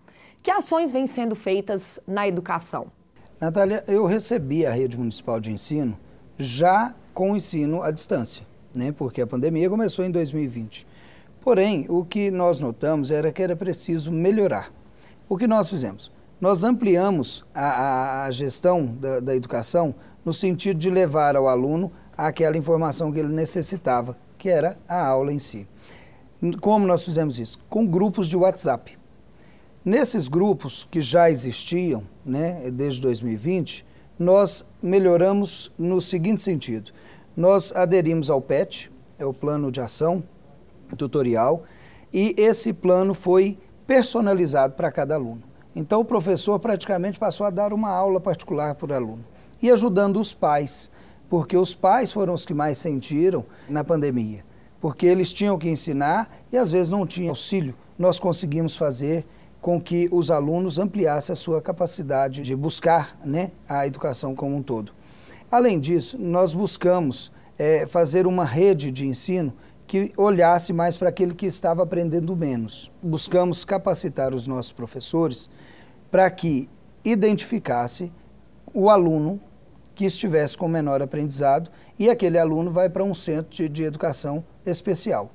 Que 0.43 0.51
ações 0.51 0.91
vêm 0.91 1.07
sendo 1.07 1.35
feitas 1.35 1.99
na 2.05 2.27
educação? 2.27 2.91
Natália, 3.43 3.83
eu 3.89 4.05
recebi 4.05 4.65
a 4.65 4.71
rede 4.71 4.97
municipal 4.97 5.37
de 5.37 5.51
ensino 5.51 5.99
já 6.37 6.95
com 7.13 7.35
ensino 7.35 7.83
à 7.83 7.91
distância, 7.91 8.45
né? 8.73 8.93
porque 8.93 9.21
a 9.21 9.27
pandemia 9.27 9.69
começou 9.69 10.05
em 10.05 10.11
2020. 10.11 10.87
Porém, 11.41 11.85
o 11.89 12.05
que 12.05 12.31
nós 12.31 12.61
notamos 12.61 13.11
era 13.11 13.33
que 13.33 13.43
era 13.43 13.53
preciso 13.53 14.13
melhorar. 14.13 14.71
O 15.27 15.37
que 15.37 15.45
nós 15.45 15.69
fizemos? 15.69 16.09
Nós 16.39 16.63
ampliamos 16.63 17.43
a, 17.53 17.65
a, 17.65 18.23
a 18.23 18.31
gestão 18.31 18.85
da, 18.85 19.19
da 19.19 19.35
educação 19.35 19.93
no 20.23 20.31
sentido 20.31 20.79
de 20.79 20.89
levar 20.89 21.35
ao 21.35 21.49
aluno 21.49 21.91
aquela 22.17 22.55
informação 22.55 23.11
que 23.11 23.19
ele 23.19 23.33
necessitava, 23.33 24.17
que 24.37 24.47
era 24.47 24.77
a 24.87 25.05
aula 25.05 25.33
em 25.33 25.39
si. 25.39 25.67
Como 26.61 26.87
nós 26.87 27.03
fizemos 27.03 27.37
isso? 27.37 27.59
Com 27.69 27.85
grupos 27.85 28.29
de 28.29 28.37
WhatsApp. 28.37 28.97
Nesses 29.85 30.29
grupos 30.29 30.87
que 30.89 31.01
já 31.01 31.29
existiam, 31.29 32.03
né, 32.25 32.71
desde 32.71 33.01
2020, 33.01 33.85
nós 34.17 34.65
melhoramos 34.81 35.73
no 35.77 35.99
seguinte 35.99 36.41
sentido. 36.41 36.91
Nós 37.35 37.75
aderimos 37.75 38.29
ao 38.29 38.39
PET, 38.39 38.89
é 39.19 39.25
o 39.25 39.33
Plano 39.33 39.69
de 39.69 39.81
Ação 39.81 40.23
Tutorial, 40.97 41.63
e 42.13 42.33
esse 42.37 42.71
plano 42.71 43.13
foi 43.13 43.57
personalizado 43.85 44.73
para 44.75 44.89
cada 44.89 45.15
aluno. 45.15 45.43
Então 45.75 45.99
o 45.99 46.05
professor 46.05 46.57
praticamente 46.59 47.19
passou 47.19 47.45
a 47.45 47.49
dar 47.49 47.73
uma 47.73 47.89
aula 47.89 48.21
particular 48.21 48.75
por 48.75 48.93
aluno 48.93 49.25
e 49.61 49.69
ajudando 49.69 50.17
os 50.17 50.33
pais, 50.33 50.89
porque 51.29 51.57
os 51.57 51.75
pais 51.75 52.09
foram 52.09 52.33
os 52.33 52.45
que 52.45 52.53
mais 52.53 52.77
sentiram 52.77 53.43
na 53.67 53.83
pandemia, 53.83 54.45
porque 54.79 55.05
eles 55.05 55.33
tinham 55.33 55.57
que 55.57 55.69
ensinar 55.69 56.29
e 56.53 56.57
às 56.57 56.71
vezes 56.71 56.89
não 56.89 57.05
tinham 57.05 57.31
auxílio. 57.31 57.75
Nós 57.99 58.17
conseguimos 58.17 58.77
fazer 58.77 59.25
com 59.63 59.79
que 59.79 60.09
os 60.11 60.29
alunos 60.29 60.77
ampliassem 60.77 61.31
a 61.31 61.37
sua 61.37 61.61
capacidade 61.61 62.41
de 62.41 62.53
buscar 62.53 63.17
né, 63.23 63.51
a 63.67 63.87
educação 63.87 64.35
como 64.35 64.57
um 64.57 64.61
todo. 64.61 64.91
Além 65.49 65.79
disso, 65.79 66.17
nós 66.19 66.53
buscamos 66.53 67.31
é, 67.57 67.87
fazer 67.87 68.27
uma 68.27 68.43
rede 68.43 68.91
de 68.91 69.07
ensino 69.07 69.53
que 69.87 70.11
olhasse 70.17 70.73
mais 70.73 70.97
para 70.97 71.07
aquele 71.07 71.33
que 71.33 71.45
estava 71.45 71.81
aprendendo 71.81 72.35
menos. 72.35 72.91
Buscamos 73.01 73.63
capacitar 73.63 74.35
os 74.35 74.47
nossos 74.47 74.73
professores 74.73 75.49
para 76.11 76.29
que 76.29 76.67
identificasse 77.05 78.11
o 78.73 78.89
aluno 78.89 79.39
que 79.95 80.03
estivesse 80.03 80.57
com 80.57 80.67
menor 80.67 81.01
aprendizado 81.01 81.71
e 81.97 82.09
aquele 82.09 82.37
aluno 82.37 82.69
vai 82.69 82.89
para 82.89 83.03
um 83.03 83.13
centro 83.13 83.49
de, 83.49 83.69
de 83.69 83.83
educação 83.83 84.43
especial. 84.65 85.31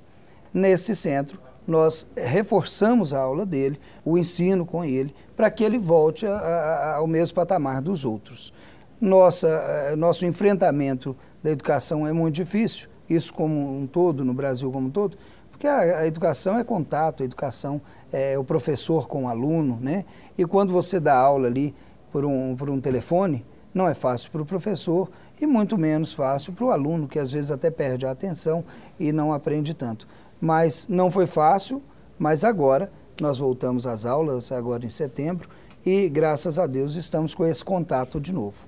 Nesse 0.52 0.94
centro, 0.94 1.47
nós 1.68 2.06
reforçamos 2.16 3.12
a 3.12 3.20
aula 3.20 3.44
dele, 3.44 3.78
o 4.02 4.16
ensino 4.16 4.64
com 4.64 4.82
ele, 4.82 5.14
para 5.36 5.50
que 5.50 5.62
ele 5.62 5.78
volte 5.78 6.26
a, 6.26 6.34
a, 6.34 6.94
ao 6.96 7.06
mesmo 7.06 7.34
patamar 7.34 7.82
dos 7.82 8.06
outros. 8.06 8.54
Nossa, 8.98 9.46
eh, 9.46 9.94
nosso 9.94 10.24
enfrentamento 10.24 11.14
da 11.42 11.50
educação 11.50 12.06
é 12.06 12.12
muito 12.12 12.36
difícil, 12.36 12.88
isso 13.08 13.34
como 13.34 13.78
um 13.78 13.86
todo, 13.86 14.24
no 14.24 14.32
Brasil 14.32 14.72
como 14.72 14.88
um 14.88 14.90
todo, 14.90 15.18
porque 15.50 15.66
a, 15.66 15.98
a 15.98 16.06
educação 16.06 16.58
é 16.58 16.64
contato, 16.64 17.22
a 17.22 17.26
educação 17.26 17.82
é 18.10 18.38
o 18.38 18.42
professor 18.42 19.06
com 19.06 19.24
o 19.24 19.28
aluno, 19.28 19.78
né? 19.78 20.06
E 20.38 20.46
quando 20.46 20.72
você 20.72 20.98
dá 20.98 21.14
aula 21.14 21.48
ali 21.48 21.74
por 22.10 22.24
um, 22.24 22.56
por 22.56 22.70
um 22.70 22.80
telefone, 22.80 23.44
não 23.74 23.86
é 23.86 23.92
fácil 23.92 24.30
para 24.30 24.40
o 24.40 24.46
professor 24.46 25.10
e 25.38 25.46
muito 25.46 25.76
menos 25.76 26.14
fácil 26.14 26.54
para 26.54 26.64
o 26.64 26.70
aluno, 26.70 27.06
que 27.06 27.18
às 27.18 27.30
vezes 27.30 27.50
até 27.50 27.70
perde 27.70 28.06
a 28.06 28.10
atenção 28.10 28.64
e 28.98 29.12
não 29.12 29.34
aprende 29.34 29.74
tanto 29.74 30.08
mas 30.40 30.86
não 30.88 31.10
foi 31.10 31.26
fácil, 31.26 31.82
mas 32.18 32.44
agora 32.44 32.90
nós 33.20 33.38
voltamos 33.38 33.86
às 33.86 34.04
aulas, 34.04 34.52
agora 34.52 34.86
em 34.86 34.90
setembro, 34.90 35.48
e 35.84 36.08
graças 36.08 36.58
a 36.58 36.66
Deus 36.66 36.94
estamos 36.94 37.34
com 37.34 37.46
esse 37.46 37.64
contato 37.64 38.20
de 38.20 38.32
novo. 38.32 38.66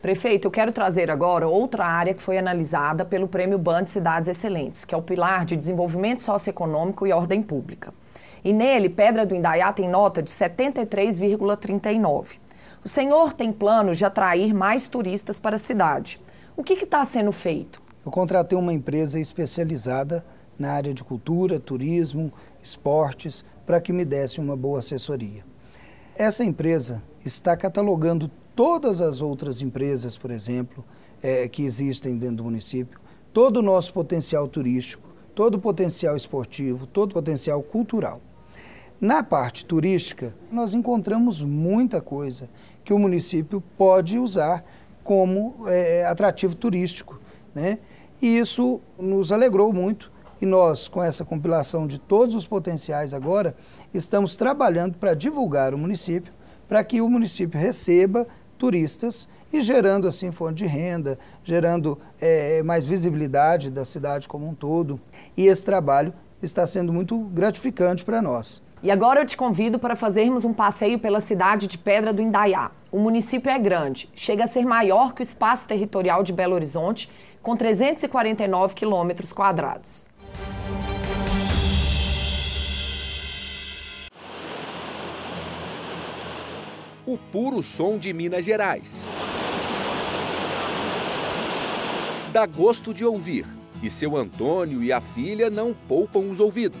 Prefeito, 0.00 0.46
eu 0.46 0.50
quero 0.50 0.70
trazer 0.70 1.10
agora 1.10 1.48
outra 1.48 1.84
área 1.84 2.14
que 2.14 2.22
foi 2.22 2.38
analisada 2.38 3.04
pelo 3.04 3.26
Prêmio 3.26 3.58
Band 3.58 3.84
Cidades 3.84 4.28
Excelentes, 4.28 4.84
que 4.84 4.94
é 4.94 4.98
o 4.98 5.02
pilar 5.02 5.44
de 5.44 5.56
desenvolvimento 5.56 6.22
socioeconômico 6.22 7.04
e 7.06 7.12
ordem 7.12 7.42
pública. 7.42 7.92
E 8.44 8.52
nele, 8.52 8.88
Pedra 8.88 9.26
do 9.26 9.34
Indaiá 9.34 9.72
tem 9.72 9.88
nota 9.88 10.22
de 10.22 10.30
73,39. 10.30 12.38
O 12.84 12.88
senhor 12.88 13.32
tem 13.32 13.52
planos 13.52 13.98
de 13.98 14.04
atrair 14.04 14.54
mais 14.54 14.86
turistas 14.86 15.40
para 15.40 15.56
a 15.56 15.58
cidade. 15.58 16.20
O 16.56 16.62
que 16.62 16.74
está 16.74 17.04
sendo 17.04 17.32
feito? 17.32 17.82
Eu 18.06 18.12
contratei 18.12 18.56
uma 18.56 18.72
empresa 18.72 19.18
especializada 19.18 20.24
na 20.58 20.72
área 20.72 20.92
de 20.92 21.04
cultura, 21.04 21.60
turismo, 21.60 22.32
esportes, 22.62 23.44
para 23.64 23.80
que 23.80 23.92
me 23.92 24.04
desse 24.04 24.40
uma 24.40 24.56
boa 24.56 24.78
assessoria. 24.78 25.44
Essa 26.16 26.44
empresa 26.44 27.02
está 27.24 27.56
catalogando 27.56 28.30
todas 28.56 29.00
as 29.00 29.20
outras 29.20 29.62
empresas, 29.62 30.18
por 30.18 30.30
exemplo, 30.30 30.84
é, 31.22 31.46
que 31.46 31.62
existem 31.62 32.16
dentro 32.16 32.36
do 32.36 32.44
município, 32.44 32.98
todo 33.32 33.58
o 33.58 33.62
nosso 33.62 33.92
potencial 33.92 34.48
turístico, 34.48 35.08
todo 35.34 35.54
o 35.54 35.60
potencial 35.60 36.16
esportivo, 36.16 36.86
todo 36.86 37.10
o 37.12 37.14
potencial 37.14 37.62
cultural. 37.62 38.20
Na 39.00 39.22
parte 39.22 39.64
turística, 39.64 40.34
nós 40.50 40.74
encontramos 40.74 41.40
muita 41.40 42.00
coisa 42.00 42.48
que 42.84 42.92
o 42.92 42.98
município 42.98 43.62
pode 43.76 44.18
usar 44.18 44.64
como 45.04 45.68
é, 45.68 46.04
atrativo 46.04 46.56
turístico. 46.56 47.20
Né? 47.54 47.78
E 48.20 48.38
isso 48.38 48.80
nos 48.98 49.30
alegrou 49.30 49.72
muito 49.72 50.10
e 50.40 50.46
nós, 50.46 50.88
com 50.88 51.02
essa 51.02 51.24
compilação 51.24 51.86
de 51.86 51.98
todos 51.98 52.34
os 52.34 52.46
potenciais 52.46 53.12
agora, 53.12 53.56
estamos 53.92 54.36
trabalhando 54.36 54.96
para 54.96 55.14
divulgar 55.14 55.74
o 55.74 55.78
município, 55.78 56.32
para 56.68 56.82
que 56.84 57.00
o 57.00 57.08
município 57.08 57.58
receba 57.58 58.26
turistas 58.56 59.28
e 59.52 59.60
gerando 59.60 60.06
assim 60.06 60.30
fonte 60.30 60.58
de 60.58 60.66
renda, 60.66 61.18
gerando 61.42 61.98
é, 62.20 62.62
mais 62.62 62.86
visibilidade 62.86 63.70
da 63.70 63.84
cidade 63.84 64.28
como 64.28 64.46
um 64.46 64.54
todo. 64.54 65.00
E 65.36 65.46
esse 65.46 65.64
trabalho 65.64 66.12
está 66.42 66.66
sendo 66.66 66.92
muito 66.92 67.18
gratificante 67.18 68.04
para 68.04 68.20
nós. 68.20 68.62
E 68.80 68.90
agora 68.92 69.20
eu 69.20 69.26
te 69.26 69.36
convido 69.36 69.78
para 69.78 69.96
fazermos 69.96 70.44
um 70.44 70.52
passeio 70.52 71.00
pela 71.00 71.20
cidade 71.20 71.66
de 71.66 71.76
Pedra 71.76 72.12
do 72.12 72.22
Indaiá. 72.22 72.70
O 72.92 72.98
município 72.98 73.50
é 73.50 73.58
grande, 73.58 74.08
chega 74.14 74.44
a 74.44 74.46
ser 74.46 74.64
maior 74.64 75.14
que 75.14 75.20
o 75.20 75.24
espaço 75.24 75.66
territorial 75.66 76.22
de 76.22 76.32
Belo 76.32 76.54
Horizonte, 76.54 77.10
com 77.42 77.56
349 77.56 78.74
quilômetros 78.74 79.32
quadrados. 79.32 80.08
O 87.08 87.16
puro 87.16 87.62
som 87.62 87.96
de 87.96 88.12
Minas 88.12 88.44
Gerais. 88.44 89.02
Dá 92.30 92.44
gosto 92.44 92.92
de 92.92 93.02
ouvir, 93.02 93.46
E 93.80 93.88
seu 93.88 94.16
Antônio 94.16 94.82
e 94.82 94.92
a 94.92 95.00
filha 95.00 95.48
não 95.48 95.72
poupam 95.72 96.18
os 96.18 96.40
ouvidos. 96.40 96.80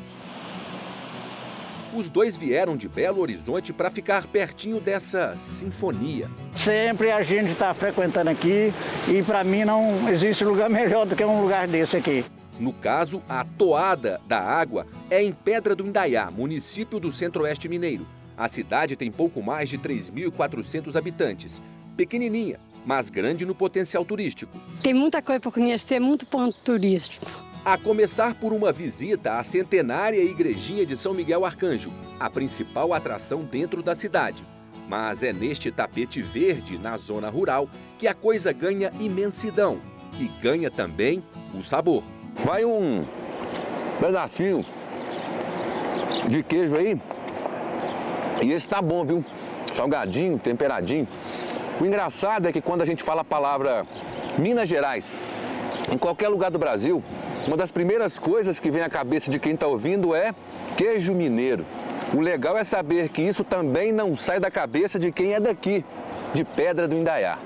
Os 1.94 2.10
dois 2.10 2.36
vieram 2.36 2.76
de 2.76 2.88
Belo 2.88 3.20
Horizonte 3.20 3.72
para 3.72 3.88
ficar 3.88 4.26
pertinho 4.26 4.80
dessa 4.80 5.32
sinfonia. 5.32 6.28
Sempre 6.56 7.10
a 7.10 7.22
gente 7.22 7.52
está 7.52 7.72
frequentando 7.72 8.28
aqui 8.28 8.72
e 9.08 9.22
para 9.22 9.42
mim 9.44 9.64
não 9.64 10.08
existe 10.10 10.44
lugar 10.44 10.68
melhor 10.68 11.06
do 11.06 11.16
que 11.16 11.24
um 11.24 11.40
lugar 11.40 11.66
desse 11.66 11.96
aqui. 11.96 12.24
No 12.60 12.72
caso, 12.72 13.22
a 13.28 13.44
toada 13.44 14.20
da 14.26 14.40
água 14.40 14.86
é 15.08 15.22
em 15.22 15.32
Pedra 15.32 15.74
do 15.74 15.86
Indaiá, 15.86 16.30
município 16.30 16.98
do 16.98 17.12
Centro-Oeste 17.12 17.68
Mineiro. 17.68 18.17
A 18.38 18.46
cidade 18.46 18.94
tem 18.94 19.10
pouco 19.10 19.42
mais 19.42 19.68
de 19.68 19.76
3.400 19.76 20.94
habitantes. 20.94 21.60
Pequenininha, 21.96 22.60
mas 22.86 23.10
grande 23.10 23.44
no 23.44 23.52
potencial 23.52 24.04
turístico. 24.04 24.56
Tem 24.80 24.94
muita 24.94 25.20
coisa 25.20 25.40
para 25.40 25.50
conhecer, 25.50 25.98
muito 25.98 26.24
ponto 26.24 26.56
turístico. 26.64 27.26
A 27.64 27.76
começar 27.76 28.34
por 28.36 28.52
uma 28.52 28.70
visita 28.70 29.40
à 29.40 29.42
centenária 29.42 30.22
igrejinha 30.22 30.86
de 30.86 30.96
São 30.96 31.12
Miguel 31.12 31.44
Arcanjo, 31.44 31.90
a 32.20 32.30
principal 32.30 32.94
atração 32.94 33.42
dentro 33.42 33.82
da 33.82 33.96
cidade. 33.96 34.40
Mas 34.88 35.24
é 35.24 35.32
neste 35.32 35.72
tapete 35.72 36.22
verde, 36.22 36.78
na 36.78 36.96
zona 36.96 37.28
rural, 37.28 37.68
que 37.98 38.06
a 38.06 38.14
coisa 38.14 38.52
ganha 38.52 38.92
imensidão 39.00 39.80
e 40.20 40.28
ganha 40.40 40.70
também 40.70 41.22
o 41.52 41.64
sabor. 41.64 42.04
Vai 42.44 42.64
um 42.64 43.04
pedacinho 44.00 44.64
de 46.28 46.42
queijo 46.44 46.76
aí. 46.76 46.98
E 48.40 48.52
esse 48.52 48.68
tá 48.68 48.80
bom, 48.80 49.04
viu? 49.04 49.24
Salgadinho, 49.74 50.38
temperadinho. 50.38 51.06
O 51.80 51.86
engraçado 51.86 52.48
é 52.48 52.52
que 52.52 52.60
quando 52.60 52.82
a 52.82 52.84
gente 52.84 53.02
fala 53.02 53.22
a 53.22 53.24
palavra 53.24 53.86
Minas 54.36 54.68
Gerais, 54.68 55.16
em 55.92 55.98
qualquer 55.98 56.28
lugar 56.28 56.50
do 56.50 56.58
Brasil, 56.58 57.02
uma 57.46 57.56
das 57.56 57.70
primeiras 57.70 58.18
coisas 58.18 58.60
que 58.60 58.70
vem 58.70 58.82
à 58.82 58.90
cabeça 58.90 59.30
de 59.30 59.38
quem 59.38 59.54
está 59.54 59.66
ouvindo 59.66 60.14
é 60.14 60.34
queijo 60.76 61.14
mineiro. 61.14 61.64
O 62.14 62.20
legal 62.20 62.56
é 62.56 62.64
saber 62.64 63.08
que 63.08 63.22
isso 63.22 63.44
também 63.44 63.92
não 63.92 64.16
sai 64.16 64.40
da 64.40 64.50
cabeça 64.50 64.98
de 64.98 65.12
quem 65.12 65.34
é 65.34 65.40
daqui, 65.40 65.84
de 66.32 66.44
Pedra 66.44 66.88
do 66.88 66.94
Indaiá. 66.94 67.38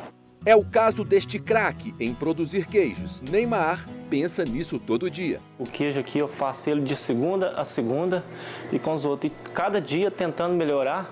É 0.44 0.56
o 0.56 0.64
caso 0.64 1.04
deste 1.04 1.38
craque 1.38 1.94
em 2.00 2.12
produzir 2.12 2.66
queijos. 2.66 3.22
Neymar 3.22 3.86
pensa 4.10 4.44
nisso 4.44 4.76
todo 4.78 5.08
dia. 5.08 5.38
O 5.56 5.64
queijo 5.64 6.00
aqui 6.00 6.18
eu 6.18 6.26
faço 6.26 6.68
ele 6.68 6.80
de 6.80 6.96
segunda 6.96 7.50
a 7.50 7.64
segunda 7.64 8.24
e 8.72 8.78
com 8.78 8.92
os 8.92 9.04
outros. 9.04 9.30
E 9.30 9.50
cada 9.50 9.80
dia 9.80 10.10
tentando 10.10 10.54
melhorar 10.54 11.08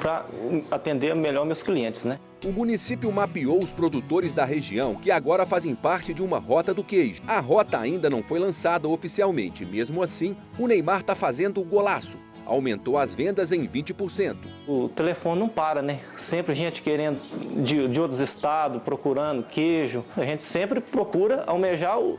para 0.00 0.24
atender 0.70 1.12
melhor 1.16 1.44
meus 1.44 1.60
clientes, 1.60 2.04
né? 2.04 2.20
O 2.44 2.52
município 2.52 3.10
mapeou 3.10 3.58
os 3.58 3.70
produtores 3.70 4.32
da 4.32 4.44
região 4.44 4.94
que 4.94 5.10
agora 5.10 5.44
fazem 5.44 5.74
parte 5.74 6.14
de 6.14 6.22
uma 6.22 6.38
rota 6.38 6.72
do 6.72 6.84
queijo. 6.84 7.22
A 7.26 7.40
rota 7.40 7.80
ainda 7.80 8.08
não 8.08 8.22
foi 8.22 8.38
lançada 8.38 8.88
oficialmente. 8.88 9.64
Mesmo 9.64 10.04
assim, 10.04 10.36
o 10.56 10.68
Neymar 10.68 11.00
está 11.00 11.16
fazendo 11.16 11.60
o 11.60 11.64
golaço 11.64 12.27
aumentou 12.48 12.98
as 12.98 13.14
vendas 13.14 13.52
em 13.52 13.68
20%. 13.68 14.36
O 14.66 14.88
telefone 14.88 15.38
não 15.38 15.48
para, 15.48 15.82
né? 15.82 16.00
Sempre 16.16 16.54
gente 16.54 16.82
querendo 16.82 17.20
de, 17.62 17.86
de 17.86 18.00
outros 18.00 18.20
estados, 18.20 18.82
procurando 18.82 19.44
queijo. 19.44 20.04
A 20.16 20.24
gente 20.24 20.44
sempre 20.44 20.80
procura 20.80 21.44
almejar 21.46 22.00
o, 22.00 22.18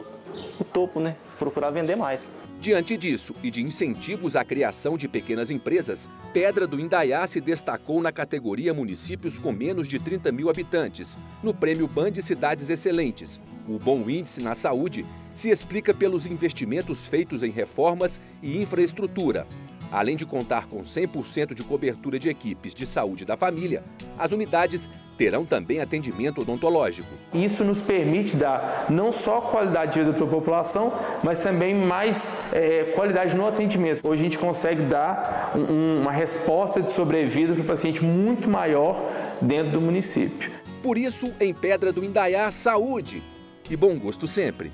o 0.59 0.63
topo, 0.63 0.99
né? 0.99 1.15
Procurar 1.37 1.71
vender 1.71 1.95
mais. 1.95 2.31
Diante 2.61 2.97
disso 2.97 3.33
e 3.41 3.49
de 3.49 3.61
incentivos 3.61 4.35
à 4.35 4.43
criação 4.43 4.97
de 4.97 5.07
pequenas 5.07 5.49
empresas, 5.49 6.09
Pedra 6.33 6.67
do 6.67 6.77
Indaiá 6.77 7.25
se 7.25 7.39
destacou 7.39 8.01
na 8.01 8.11
categoria 8.11 8.73
Municípios 8.73 9.39
com 9.39 9.53
menos 9.53 9.87
de 9.87 9.97
30 9.97 10.29
mil 10.33 10.49
habitantes, 10.49 11.15
no 11.41 11.53
Prêmio 11.53 11.87
Band 11.87 12.15
Cidades 12.21 12.69
Excelentes. 12.69 13.39
O 13.65 13.79
bom 13.79 14.09
índice 14.09 14.41
na 14.43 14.55
saúde 14.55 15.05
se 15.33 15.49
explica 15.49 15.93
pelos 15.93 16.25
investimentos 16.25 17.07
feitos 17.07 17.43
em 17.43 17.49
reformas 17.49 18.19
e 18.43 18.61
infraestrutura, 18.61 19.47
Além 19.91 20.15
de 20.15 20.25
contar 20.25 20.67
com 20.67 20.83
100% 20.83 21.53
de 21.53 21.63
cobertura 21.63 22.19
de 22.19 22.29
equipes 22.29 22.73
de 22.73 22.85
saúde 22.85 23.25
da 23.25 23.35
família, 23.35 23.83
as 24.17 24.31
unidades 24.31 24.89
terão 25.17 25.45
também 25.45 25.81
atendimento 25.81 26.41
odontológico. 26.41 27.09
Isso 27.33 27.65
nos 27.65 27.81
permite 27.81 28.37
dar 28.37 28.85
não 28.89 29.11
só 29.11 29.41
qualidade 29.41 29.93
de 29.93 29.99
vida 29.99 30.13
para 30.13 30.23
a 30.23 30.29
população, 30.29 30.93
mas 31.21 31.39
também 31.43 31.75
mais 31.75 32.53
é, 32.53 32.93
qualidade 32.95 33.35
no 33.35 33.45
atendimento. 33.45 34.07
Hoje 34.07 34.21
a 34.21 34.23
gente 34.23 34.37
consegue 34.37 34.83
dar 34.83 35.51
um, 35.55 36.01
uma 36.01 36.11
resposta 36.11 36.81
de 36.81 36.89
sobrevida 36.89 37.53
para 37.53 37.63
o 37.63 37.65
paciente 37.65 38.01
muito 38.01 38.49
maior 38.49 39.11
dentro 39.41 39.73
do 39.73 39.81
município. 39.81 40.51
Por 40.81 40.97
isso, 40.97 41.33
em 41.41 41.53
Pedra 41.53 41.91
do 41.91 42.05
Indaiá, 42.05 42.49
saúde 42.49 43.21
e 43.69 43.75
bom 43.75 43.99
gosto 43.99 44.25
sempre. 44.25 44.71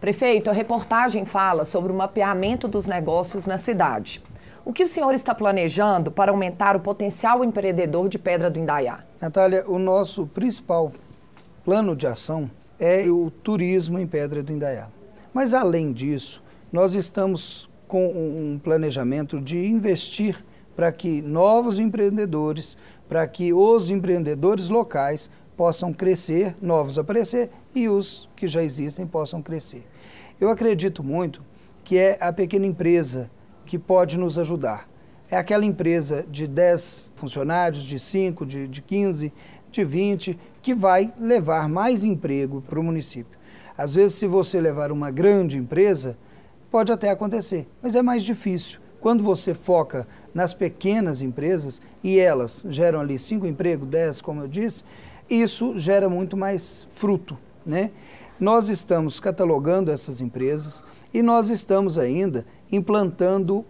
Prefeito, 0.00 0.48
a 0.48 0.52
reportagem 0.54 1.26
fala 1.26 1.66
sobre 1.66 1.92
o 1.92 1.94
mapeamento 1.94 2.66
dos 2.66 2.86
negócios 2.86 3.44
na 3.44 3.58
cidade. 3.58 4.22
O 4.64 4.72
que 4.72 4.84
o 4.84 4.88
senhor 4.88 5.12
está 5.14 5.34
planejando 5.34 6.10
para 6.10 6.30
aumentar 6.30 6.74
o 6.74 6.80
potencial 6.80 7.44
empreendedor 7.44 8.08
de 8.08 8.18
Pedra 8.18 8.50
do 8.50 8.58
Indaiá? 8.58 9.00
Natália, 9.20 9.62
o 9.68 9.78
nosso 9.78 10.26
principal 10.26 10.90
plano 11.62 11.94
de 11.94 12.06
ação 12.06 12.50
é 12.78 13.10
o 13.10 13.30
turismo 13.30 13.98
em 13.98 14.06
Pedra 14.06 14.42
do 14.42 14.50
Indaiá. 14.50 14.88
Mas, 15.34 15.52
além 15.52 15.92
disso, 15.92 16.42
nós 16.72 16.94
estamos 16.94 17.68
com 17.86 18.06
um 18.06 18.58
planejamento 18.58 19.38
de 19.38 19.66
investir 19.66 20.42
para 20.74 20.90
que 20.90 21.20
novos 21.20 21.78
empreendedores, 21.78 22.74
para 23.06 23.28
que 23.28 23.52
os 23.52 23.90
empreendedores 23.90 24.70
locais 24.70 25.28
possam 25.60 25.92
crescer, 25.92 26.56
novos 26.58 26.98
aparecer 26.98 27.50
e 27.74 27.86
os 27.86 28.26
que 28.34 28.46
já 28.46 28.62
existem 28.62 29.06
possam 29.06 29.42
crescer. 29.42 29.82
Eu 30.40 30.48
acredito 30.48 31.04
muito 31.04 31.44
que 31.84 31.98
é 31.98 32.16
a 32.18 32.32
pequena 32.32 32.64
empresa 32.64 33.30
que 33.66 33.78
pode 33.78 34.18
nos 34.18 34.38
ajudar. 34.38 34.88
É 35.30 35.36
aquela 35.36 35.66
empresa 35.66 36.24
de 36.30 36.46
10 36.46 37.12
funcionários, 37.14 37.82
de 37.82 38.00
5, 38.00 38.46
de, 38.46 38.66
de 38.68 38.80
15, 38.80 39.30
de 39.70 39.84
20, 39.84 40.38
que 40.62 40.74
vai 40.74 41.12
levar 41.20 41.68
mais 41.68 42.04
emprego 42.04 42.62
para 42.62 42.80
o 42.80 42.82
município. 42.82 43.38
Às 43.76 43.94
vezes, 43.94 44.16
se 44.16 44.26
você 44.26 44.58
levar 44.58 44.90
uma 44.90 45.10
grande 45.10 45.58
empresa, 45.58 46.16
pode 46.70 46.90
até 46.90 47.10
acontecer, 47.10 47.68
mas 47.82 47.94
é 47.94 48.00
mais 48.00 48.22
difícil. 48.22 48.80
Quando 48.98 49.22
você 49.22 49.52
foca 49.52 50.08
nas 50.32 50.54
pequenas 50.54 51.20
empresas 51.20 51.82
e 52.02 52.18
elas 52.18 52.64
geram 52.70 52.98
ali 52.98 53.18
cinco 53.18 53.46
empregos, 53.46 53.86
10, 53.88 54.22
como 54.22 54.40
eu 54.40 54.48
disse, 54.48 54.84
isso 55.30 55.78
gera 55.78 56.08
muito 56.08 56.36
mais 56.36 56.86
fruto, 56.92 57.38
né? 57.64 57.90
Nós 58.38 58.68
estamos 58.68 59.20
catalogando 59.20 59.90
essas 59.90 60.20
empresas 60.20 60.84
e 61.12 61.22
nós 61.22 61.50
estamos 61.50 61.98
ainda 61.98 62.44
implantando 62.72 63.64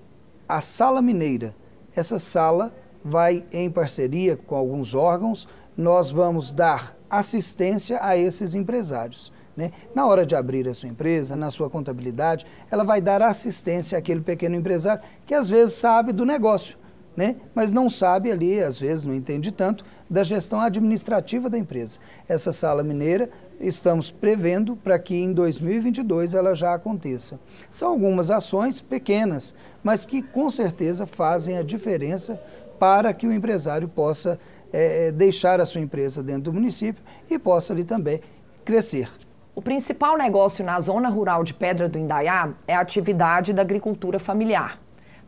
a 0.49 0.61
sala 0.61 1.03
mineira. 1.03 1.55
Essa 1.94 2.18
sala 2.18 2.73
vai 3.05 3.44
em 3.53 3.70
parceria 3.70 4.37
com 4.37 4.55
alguns 4.55 4.94
órgãos, 4.94 5.49
nós 5.77 6.11
vamos 6.11 6.53
dar 6.53 6.96
assistência 7.09 7.99
a 8.03 8.16
esses 8.16 8.55
empresários. 8.55 9.33
Né? 9.57 9.73
Na 9.94 10.07
hora 10.07 10.25
de 10.25 10.37
abrir 10.37 10.68
a 10.68 10.75
sua 10.75 10.88
empresa, 10.88 11.35
na 11.35 11.51
sua 11.51 11.68
contabilidade, 11.68 12.46
ela 12.70 12.85
vai 12.85 13.01
dar 13.01 13.23
assistência 13.23 13.99
àquele 13.99 14.20
pequeno 14.20 14.55
empresário 14.55 15.03
que 15.27 15.35
às 15.35 15.49
vezes 15.49 15.75
sabe 15.75 16.12
do 16.12 16.25
negócio, 16.25 16.79
né? 17.16 17.37
mas 17.55 17.73
não 17.73 17.90
sabe 17.90 18.31
ali, 18.31 18.61
às 18.61 18.79
vezes 18.79 19.05
não 19.05 19.14
entende 19.14 19.53
tanto, 19.53 19.85
da 20.09 20.23
gestão 20.23 20.61
administrativa 20.61 21.51
da 21.51 21.59
empresa. 21.59 21.99
Essa 22.29 22.53
sala 22.53 22.83
mineira 22.83 23.31
estamos 23.61 24.11
prevendo 24.11 24.75
para 24.77 24.99
que 24.99 25.14
em 25.14 25.33
2022 25.33 26.35
ela 26.35 26.55
já 26.55 26.75
aconteça. 26.75 27.38
São 27.70 27.90
algumas 27.90 28.31
ações 28.31 28.81
pequenas, 28.81 29.55
mas 29.83 30.07
que 30.07 30.23
com 30.23 30.49
certeza 30.49 31.05
fazem 31.07 31.59
a 31.59 31.62
diferença 31.62 32.40
para 32.79 33.12
que 33.12 33.27
o 33.27 33.33
empresário 33.33 33.88
possa 33.88 34.38
é, 34.73 35.12
deixar 35.12 35.61
a 35.61 35.66
sua 35.66 35.81
empresa 35.81 36.23
dentro 36.23 36.44
do 36.44 36.55
município 36.55 37.03
e 37.29 37.38
possa 37.38 37.73
ali 37.73 37.85
também 37.85 38.20
crescer. 38.64 39.11
O 39.55 39.61
principal 39.61 40.16
negócio 40.16 40.64
na 40.64 40.81
zona 40.81 41.09
rural 41.09 41.44
de 41.44 41.53
Pedra 41.53 41.88
do 41.88 41.99
Indaiá 41.99 42.55
é 42.66 42.75
a 42.75 42.81
atividade 42.81 43.53
da 43.53 43.62
agricultura 43.62 44.18
familiar. 44.18 44.81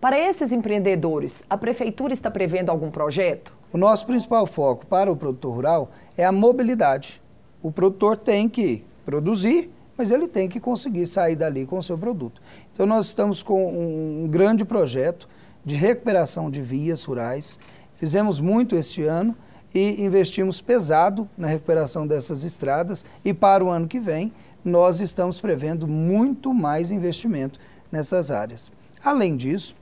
Para 0.02 0.18
esses 0.18 0.50
empreendedores, 0.50 1.44
a 1.48 1.56
prefeitura 1.56 2.12
está 2.12 2.28
prevendo 2.28 2.70
algum 2.70 2.90
projeto? 2.90 3.52
O 3.72 3.78
nosso 3.78 4.04
principal 4.04 4.44
foco 4.48 4.84
para 4.84 5.12
o 5.12 5.16
produtor 5.16 5.54
rural 5.54 5.92
é 6.16 6.24
a 6.24 6.32
mobilidade. 6.32 7.22
O 7.62 7.70
produtor 7.70 8.16
tem 8.16 8.48
que 8.48 8.84
produzir, 9.04 9.70
mas 9.96 10.10
ele 10.10 10.26
tem 10.26 10.48
que 10.48 10.58
conseguir 10.58 11.06
sair 11.06 11.36
dali 11.36 11.64
com 11.64 11.78
o 11.78 11.82
seu 11.84 11.96
produto. 11.96 12.42
Então 12.72 12.84
nós 12.84 13.06
estamos 13.06 13.44
com 13.44 13.64
um 13.64 14.26
grande 14.28 14.64
projeto 14.64 15.28
de 15.64 15.76
recuperação 15.76 16.50
de 16.50 16.60
vias 16.60 17.04
rurais. 17.04 17.56
Fizemos 17.94 18.40
muito 18.40 18.74
este 18.74 19.04
ano 19.04 19.36
e 19.72 20.02
investimos 20.04 20.60
pesado 20.60 21.30
na 21.38 21.46
recuperação 21.46 22.08
dessas 22.08 22.42
estradas 22.42 23.04
e 23.24 23.32
para 23.32 23.64
o 23.64 23.70
ano 23.70 23.86
que 23.86 24.00
vem 24.00 24.32
nós 24.64 24.98
estamos 24.98 25.40
prevendo 25.40 25.86
muito 25.86 26.52
mais 26.52 26.90
investimento 26.90 27.60
nessas 27.92 28.32
áreas. 28.32 28.68
Além 29.04 29.36
disso, 29.36 29.76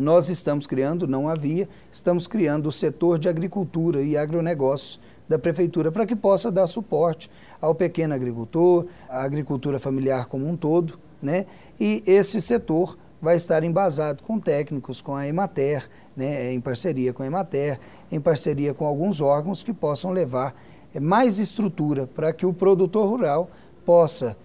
nós 0.00 0.28
estamos 0.28 0.66
criando, 0.66 1.06
não 1.06 1.28
havia, 1.28 1.68
estamos 1.92 2.26
criando 2.26 2.68
o 2.68 2.72
setor 2.72 3.18
de 3.18 3.28
agricultura 3.28 4.02
e 4.02 4.16
agronegócios 4.16 5.00
da 5.28 5.38
prefeitura 5.38 5.92
para 5.92 6.06
que 6.06 6.16
possa 6.16 6.50
dar 6.50 6.66
suporte 6.66 7.30
ao 7.60 7.74
pequeno 7.74 8.14
agricultor, 8.14 8.86
à 9.08 9.22
agricultura 9.22 9.78
familiar 9.78 10.26
como 10.26 10.48
um 10.48 10.56
todo, 10.56 10.98
né? 11.22 11.46
E 11.78 12.02
esse 12.06 12.40
setor 12.40 12.98
vai 13.20 13.36
estar 13.36 13.62
embasado 13.62 14.22
com 14.22 14.40
técnicos, 14.40 15.00
com 15.00 15.14
a 15.14 15.28
Emater, 15.28 15.88
né, 16.16 16.52
em 16.52 16.60
parceria 16.60 17.12
com 17.12 17.22
a 17.22 17.26
Emater, 17.26 17.78
em 18.10 18.20
parceria 18.20 18.72
com 18.72 18.86
alguns 18.86 19.20
órgãos 19.20 19.62
que 19.62 19.72
possam 19.72 20.10
levar 20.10 20.54
é, 20.94 20.98
mais 20.98 21.38
estrutura 21.38 22.06
para 22.06 22.32
que 22.32 22.46
o 22.46 22.52
produtor 22.52 23.08
rural 23.08 23.50
possa 23.84 24.36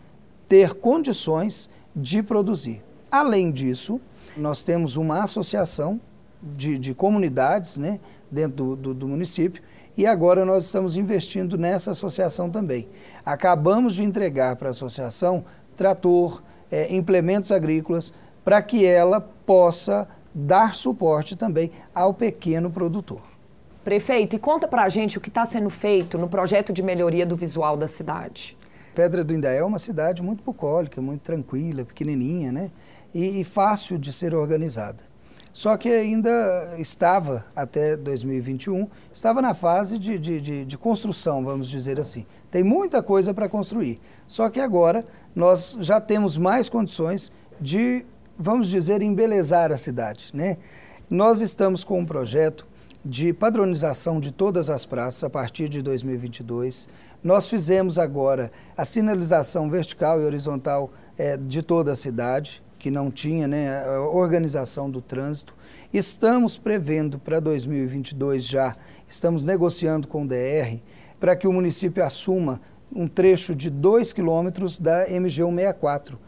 ter 0.48 0.74
condições 0.74 1.70
de 1.96 2.22
produzir. 2.22 2.84
Além 3.16 3.50
disso, 3.50 4.02
nós 4.36 4.62
temos 4.62 4.98
uma 4.98 5.24
associação 5.24 6.02
de, 6.44 6.78
de 6.78 6.94
comunidades 6.94 7.78
né, 7.78 8.02
dentro 8.30 8.58
do, 8.58 8.76
do, 8.76 8.94
do 8.94 9.08
município 9.08 9.64
e 9.96 10.06
agora 10.06 10.44
nós 10.44 10.66
estamos 10.66 10.98
investindo 10.98 11.58
nessa 11.58 11.92
associação 11.92 12.50
também. 12.50 12.90
Acabamos 13.26 13.96
de 13.96 14.04
entregar 14.04 14.58
para 14.58 14.68
a 14.68 14.72
associação 14.72 15.46
trator, 15.78 16.44
é, 16.70 16.94
implementos 16.94 17.54
agrícolas, 17.54 18.12
para 18.44 18.62
que 18.62 18.86
ela 18.86 19.22
possa 19.22 20.10
dar 20.34 20.76
suporte 20.76 21.38
também 21.38 21.72
ao 21.94 22.14
pequeno 22.14 22.70
produtor. 22.70 23.22
Prefeito, 23.82 24.36
e 24.36 24.40
conta 24.40 24.68
para 24.68 24.84
a 24.84 24.90
gente 24.90 25.18
o 25.18 25.22
que 25.22 25.30
está 25.30 25.46
sendo 25.46 25.70
feito 25.70 26.18
no 26.18 26.28
projeto 26.28 26.74
de 26.74 26.84
melhoria 26.84 27.26
do 27.26 27.38
visual 27.38 27.78
da 27.78 27.88
cidade. 27.88 28.58
Pedra 28.94 29.24
do 29.24 29.34
Indaiá 29.34 29.60
é 29.60 29.64
uma 29.64 29.80
cidade 29.80 30.22
muito 30.22 30.44
bucólica, 30.44 31.02
muito 31.02 31.22
tranquila, 31.22 31.86
pequenininha, 31.86 32.52
né? 32.52 32.72
E, 33.16 33.40
e 33.40 33.44
fácil 33.46 33.98
de 33.98 34.12
ser 34.14 34.36
organizada. 34.36 35.16
Só 35.56 35.78
que 35.78 35.88
ainda 35.88 36.76
estava, 36.78 37.46
até 37.56 37.96
2021, 37.96 38.90
estava 39.14 39.42
na 39.42 39.54
fase 39.54 39.98
de, 39.98 40.20
de, 40.20 40.42
de, 40.42 40.66
de 40.66 40.78
construção, 40.78 41.46
vamos 41.46 41.70
dizer 41.70 41.98
assim. 41.98 42.26
Tem 42.52 42.62
muita 42.62 43.02
coisa 43.02 43.34
para 43.34 43.48
construir. 43.48 44.02
Só 44.28 44.50
que 44.50 44.60
agora 44.60 45.06
nós 45.34 45.78
já 45.80 46.02
temos 46.02 46.36
mais 46.36 46.68
condições 46.68 47.32
de, 47.58 48.06
vamos 48.38 48.68
dizer, 48.68 49.02
embelezar 49.02 49.72
a 49.72 49.78
cidade. 49.78 50.30
Né? 50.34 50.58
Nós 51.10 51.40
estamos 51.40 51.86
com 51.86 52.02
um 52.02 52.06
projeto 52.06 52.68
de 53.06 53.32
padronização 53.32 54.20
de 54.20 54.34
todas 54.34 54.70
as 54.70 54.86
praças 54.86 55.24
a 55.24 55.30
partir 55.30 55.70
de 55.70 55.82
2022. 55.82 56.86
Nós 57.24 57.48
fizemos 57.48 57.98
agora 57.98 58.52
a 58.76 58.84
sinalização 58.84 59.70
vertical 59.70 60.20
e 60.20 60.26
horizontal 60.26 60.92
é, 61.18 61.38
de 61.38 61.64
toda 61.64 61.94
a 61.94 61.96
cidade 61.96 62.65
que 62.86 62.92
não 62.92 63.10
tinha 63.10 63.48
né, 63.48 63.84
a 63.84 64.02
organização 64.02 64.92
do 64.92 65.02
trânsito. 65.02 65.56
Estamos 65.92 66.56
prevendo 66.56 67.18
para 67.18 67.40
2022 67.40 68.46
já, 68.46 68.78
estamos 69.08 69.44
negociando 69.44 70.08
com 70.08 70.22
o 70.22 70.28
DR 70.28 70.78
para 71.20 71.36
que 71.36 71.48
o 71.48 71.52
município 71.52 72.06
assuma 72.06 72.62
um 72.96 73.08
trecho 73.08 73.56
de 73.56 73.72
2 73.72 74.14
quilômetros 74.14 74.78
da 74.78 75.10
MG 75.10 75.42
164. 75.42 76.20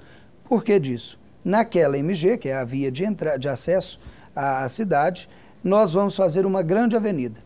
Por 0.46 0.64
que 0.64 0.80
disso? 0.80 1.20
Naquela 1.46 1.96
MG, 1.96 2.40
que 2.40 2.50
é 2.50 2.56
a 2.56 2.64
via 2.64 2.90
de, 2.92 3.04
de 3.40 3.48
acesso 3.48 4.00
à 4.36 4.68
cidade, 4.68 5.30
nós 5.64 5.94
vamos 5.94 6.16
fazer 6.16 6.44
uma 6.44 6.64
grande 6.64 6.96
avenida, 6.96 7.40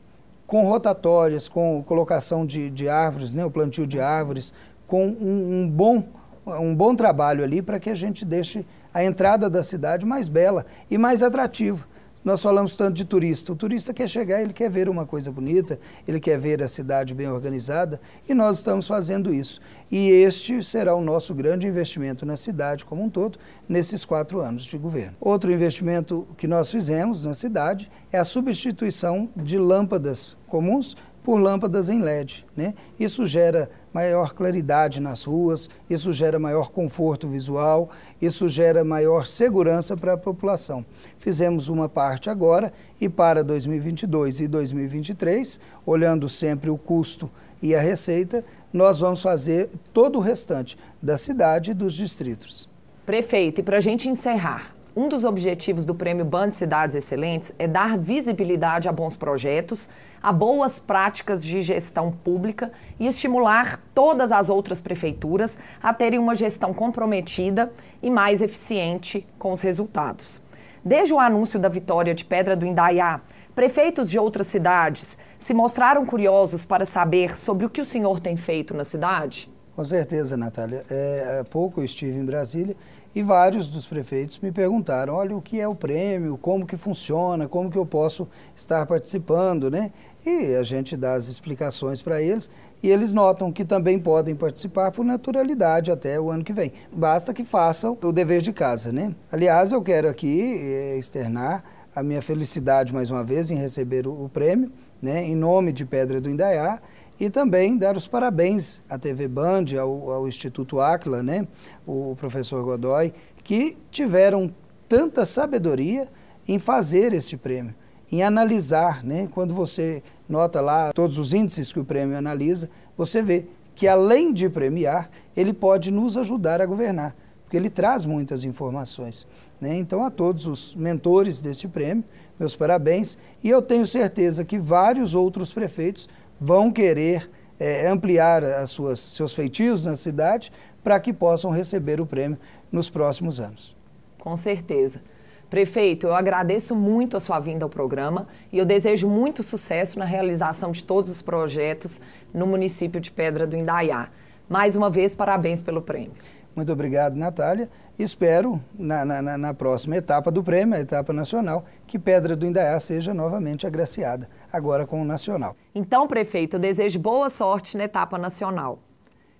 com 0.47 0.65
rotatórias, 0.65 1.49
com 1.49 1.83
colocação 1.83 2.45
de, 2.45 2.69
de 2.69 2.87
árvores, 2.87 3.33
né, 3.33 3.43
o 3.43 3.51
plantio 3.51 3.85
de 3.85 3.99
árvores, 3.99 4.53
com 4.87 5.05
um, 5.05 5.63
um 5.63 5.69
bom, 5.69 6.01
um 6.45 6.73
bom 6.73 6.95
trabalho 6.95 7.43
ali 7.43 7.61
para 7.61 7.77
que 7.77 7.89
a 7.89 7.95
gente 7.95 8.23
deixe 8.23 8.65
a 8.93 9.03
entrada 9.03 9.49
da 9.49 9.63
cidade 9.63 10.05
mais 10.05 10.27
bela 10.27 10.65
e 10.89 10.97
mais 10.97 11.23
atrativa. 11.23 11.85
Nós 12.23 12.39
falamos 12.39 12.75
tanto 12.75 12.93
de 12.93 13.03
turista. 13.03 13.51
O 13.51 13.55
turista 13.55 13.91
quer 13.91 14.07
chegar, 14.07 14.41
ele 14.41 14.53
quer 14.53 14.69
ver 14.69 14.87
uma 14.87 15.07
coisa 15.07 15.31
bonita, 15.31 15.79
ele 16.07 16.19
quer 16.19 16.37
ver 16.37 16.61
a 16.61 16.67
cidade 16.67 17.15
bem 17.15 17.27
organizada 17.27 17.99
e 18.29 18.33
nós 18.35 18.57
estamos 18.57 18.87
fazendo 18.87 19.33
isso. 19.33 19.59
E 19.91 20.11
este 20.11 20.63
será 20.63 20.93
o 20.93 21.01
nosso 21.01 21.33
grande 21.33 21.65
investimento 21.65 22.23
na 22.23 22.37
cidade 22.37 22.85
como 22.85 23.03
um 23.03 23.09
todo, 23.09 23.39
nesses 23.67 24.05
quatro 24.05 24.39
anos 24.39 24.65
de 24.65 24.77
governo. 24.77 25.15
Outro 25.19 25.51
investimento 25.51 26.27
que 26.37 26.47
nós 26.47 26.69
fizemos 26.69 27.23
na 27.23 27.33
cidade 27.33 27.89
é 28.11 28.19
a 28.19 28.23
substituição 28.23 29.27
de 29.35 29.57
lâmpadas 29.57 30.37
comuns 30.47 30.95
por 31.23 31.39
lâmpadas 31.39 31.89
em 31.89 32.01
LED. 32.01 32.45
Né? 32.55 32.73
Isso 32.99 33.25
gera 33.25 33.69
maior 33.93 34.33
claridade 34.33 34.99
nas 34.99 35.23
ruas, 35.23 35.69
isso 35.89 36.13
gera 36.13 36.39
maior 36.39 36.69
conforto 36.69 37.27
visual, 37.27 37.89
isso 38.21 38.47
gera 38.47 38.83
maior 38.83 39.27
segurança 39.27 39.97
para 39.97 40.13
a 40.13 40.17
população. 40.17 40.85
Fizemos 41.17 41.67
uma 41.67 41.89
parte 41.89 42.29
agora 42.29 42.73
e 42.99 43.09
para 43.09 43.43
2022 43.43 44.39
e 44.41 44.47
2023, 44.47 45.59
olhando 45.85 46.29
sempre 46.29 46.69
o 46.69 46.77
custo 46.77 47.29
e 47.61 47.75
a 47.75 47.81
receita, 47.81 48.43
nós 48.73 48.99
vamos 48.99 49.21
fazer 49.21 49.69
todo 49.93 50.17
o 50.17 50.21
restante 50.21 50.77
da 51.01 51.17
cidade 51.17 51.71
e 51.71 51.73
dos 51.73 51.93
distritos. 51.93 52.69
Prefeito, 53.05 53.59
e 53.59 53.63
para 53.63 53.77
a 53.77 53.81
gente 53.81 54.07
encerrar, 54.07 54.73
um 54.95 55.07
dos 55.07 55.23
objetivos 55.23 55.85
do 55.85 55.95
Prêmio 55.95 56.25
Band 56.25 56.51
Cidades 56.51 56.95
Excelentes 56.95 57.53
é 57.57 57.67
dar 57.67 57.97
visibilidade 57.97 58.89
a 58.89 58.91
bons 58.91 59.15
projetos, 59.15 59.89
a 60.21 60.33
boas 60.33 60.79
práticas 60.79 61.43
de 61.43 61.61
gestão 61.61 62.11
pública 62.11 62.71
e 62.99 63.07
estimular 63.07 63.79
todas 63.95 64.31
as 64.31 64.49
outras 64.49 64.81
prefeituras 64.81 65.57
a 65.81 65.93
terem 65.93 66.19
uma 66.19 66.35
gestão 66.35 66.73
comprometida 66.73 67.71
e 68.03 68.11
mais 68.11 68.41
eficiente 68.41 69.25
com 69.39 69.53
os 69.53 69.61
resultados. 69.61 70.41
Desde 70.83 71.13
o 71.13 71.19
anúncio 71.19 71.59
da 71.59 71.69
vitória 71.69 72.13
de 72.13 72.25
Pedra 72.25 72.55
do 72.55 72.65
Indaiá, 72.65 73.21
prefeitos 73.55 74.09
de 74.09 74.19
outras 74.19 74.47
cidades 74.47 75.17
se 75.37 75.53
mostraram 75.53 76.05
curiosos 76.05 76.65
para 76.65 76.85
saber 76.85 77.37
sobre 77.37 77.65
o 77.65 77.69
que 77.69 77.79
o 77.79 77.85
senhor 77.85 78.19
tem 78.19 78.35
feito 78.35 78.73
na 78.73 78.83
cidade? 78.83 79.49
Com 79.75 79.85
certeza, 79.85 80.35
Natália. 80.35 80.83
É, 80.89 81.39
há 81.39 81.45
pouco 81.45 81.79
eu 81.79 81.85
estive 81.85 82.17
em 82.17 82.25
Brasília 82.25 82.75
e 83.13 83.21
vários 83.21 83.69
dos 83.69 83.85
prefeitos 83.85 84.39
me 84.39 84.51
perguntaram, 84.51 85.13
olha, 85.13 85.35
o 85.35 85.41
que 85.41 85.59
é 85.59 85.67
o 85.67 85.75
prêmio, 85.75 86.37
como 86.37 86.65
que 86.65 86.77
funciona, 86.77 87.47
como 87.47 87.69
que 87.69 87.77
eu 87.77 87.85
posso 87.85 88.27
estar 88.55 88.85
participando, 88.85 89.69
né? 89.69 89.91
E 90.25 90.55
a 90.55 90.63
gente 90.63 90.95
dá 90.95 91.13
as 91.13 91.27
explicações 91.27 92.01
para 92.01 92.21
eles 92.21 92.49
e 92.81 92.89
eles 92.89 93.13
notam 93.13 93.51
que 93.51 93.65
também 93.65 93.99
podem 93.99 94.35
participar 94.35 94.91
por 94.91 95.03
naturalidade 95.03 95.91
até 95.91 96.19
o 96.19 96.29
ano 96.31 96.43
que 96.43 96.53
vem. 96.53 96.71
Basta 96.91 97.33
que 97.33 97.43
façam 97.43 97.97
o 98.01 98.11
dever 98.11 98.41
de 98.41 98.53
casa, 98.53 98.91
né? 98.91 99.13
Aliás, 99.31 99.71
eu 99.71 99.81
quero 99.81 100.07
aqui 100.07 100.55
eh, 100.59 100.97
externar 100.97 101.63
a 101.95 102.01
minha 102.01 102.21
felicidade 102.21 102.93
mais 102.93 103.09
uma 103.09 103.23
vez 103.23 103.51
em 103.51 103.55
receber 103.55 104.07
o, 104.07 104.25
o 104.25 104.29
prêmio, 104.29 104.71
né? 105.01 105.23
Em 105.23 105.35
nome 105.35 105.71
de 105.73 105.85
Pedra 105.85 106.21
do 106.21 106.29
Indaiá 106.29 106.79
e 107.21 107.29
também 107.29 107.77
dar 107.77 107.95
os 107.95 108.07
parabéns 108.07 108.81
à 108.89 108.97
TV 108.97 109.27
Band, 109.27 109.65
ao, 109.79 110.11
ao 110.11 110.27
Instituto 110.27 110.79
Aquila, 110.81 111.21
né? 111.21 111.47
o 111.85 112.15
professor 112.15 112.63
Godoy, 112.63 113.13
que 113.43 113.77
tiveram 113.91 114.51
tanta 114.89 115.23
sabedoria 115.23 116.09
em 116.47 116.57
fazer 116.57 117.13
este 117.13 117.37
prêmio, 117.37 117.75
em 118.11 118.23
analisar. 118.23 119.03
Né? 119.03 119.29
Quando 119.31 119.53
você 119.53 120.01
nota 120.27 120.59
lá 120.61 120.91
todos 120.93 121.19
os 121.19 121.31
índices 121.31 121.71
que 121.71 121.79
o 121.79 121.85
prêmio 121.85 122.17
analisa, 122.17 122.67
você 122.97 123.21
vê 123.21 123.45
que 123.75 123.87
além 123.87 124.33
de 124.33 124.49
premiar, 124.49 125.07
ele 125.37 125.53
pode 125.53 125.91
nos 125.91 126.17
ajudar 126.17 126.59
a 126.59 126.65
governar, 126.65 127.15
porque 127.43 127.55
ele 127.55 127.69
traz 127.69 128.03
muitas 128.03 128.43
informações. 128.43 129.27
Né? 129.61 129.77
Então, 129.77 130.03
a 130.03 130.09
todos 130.09 130.47
os 130.47 130.73
mentores 130.73 131.39
deste 131.39 131.67
prêmio, 131.67 132.03
meus 132.39 132.55
parabéns, 132.55 133.15
e 133.43 133.49
eu 133.49 133.61
tenho 133.61 133.85
certeza 133.85 134.43
que 134.43 134.57
vários 134.57 135.13
outros 135.13 135.53
prefeitos 135.53 136.09
vão 136.41 136.71
querer 136.71 137.29
é, 137.59 137.87
ampliar 137.87 138.43
as 138.43 138.71
suas, 138.71 138.99
seus 138.99 139.35
feitios 139.35 139.85
na 139.85 139.95
cidade 139.95 140.51
para 140.83 140.99
que 140.99 141.13
possam 141.13 141.51
receber 141.51 142.01
o 142.01 142.05
prêmio 142.07 142.39
nos 142.71 142.89
próximos 142.89 143.39
anos. 143.39 143.77
Com 144.17 144.35
certeza. 144.35 144.99
Prefeito, 145.47 146.07
eu 146.07 146.15
agradeço 146.15 146.75
muito 146.75 147.15
a 147.15 147.19
sua 147.19 147.39
vinda 147.39 147.65
ao 147.65 147.69
programa 147.69 148.27
e 148.51 148.57
eu 148.57 148.65
desejo 148.65 149.07
muito 149.07 149.43
sucesso 149.43 149.99
na 149.99 150.05
realização 150.05 150.71
de 150.71 150.83
todos 150.83 151.11
os 151.11 151.21
projetos 151.21 152.01
no 152.33 152.47
município 152.47 152.99
de 152.99 153.11
Pedra 153.11 153.45
do 153.45 153.55
Indaiá. 153.55 154.09
Mais 154.49 154.75
uma 154.75 154.89
vez, 154.89 155.13
parabéns 155.13 155.61
pelo 155.61 155.81
prêmio. 155.81 156.13
Muito 156.55 156.71
obrigado, 156.71 157.15
Natália. 157.15 157.69
Espero, 157.99 158.59
na, 158.77 159.05
na, 159.05 159.37
na, 159.37 159.53
próxima 159.53 159.95
etapa 159.95 160.31
do 160.31 160.43
prêmio, 160.43 160.75
a 160.75 160.79
etapa 160.79 161.13
nacional, 161.13 161.65
que 161.85 161.99
Pedra 161.99 162.35
do 162.35 162.47
Indaiá 162.47 162.79
seja 162.79 163.13
novamente 163.13 163.67
agraciada, 163.67 164.27
agora 164.51 164.85
com 164.85 165.01
o 165.01 165.05
nacional. 165.05 165.55
Então, 165.73 166.07
prefeito, 166.07 166.55
eu 166.55 166.59
desejo 166.59 166.99
boa 166.99 167.29
sorte 167.29 167.77
na 167.77 167.85
etapa 167.85 168.17
nacional. 168.17 168.79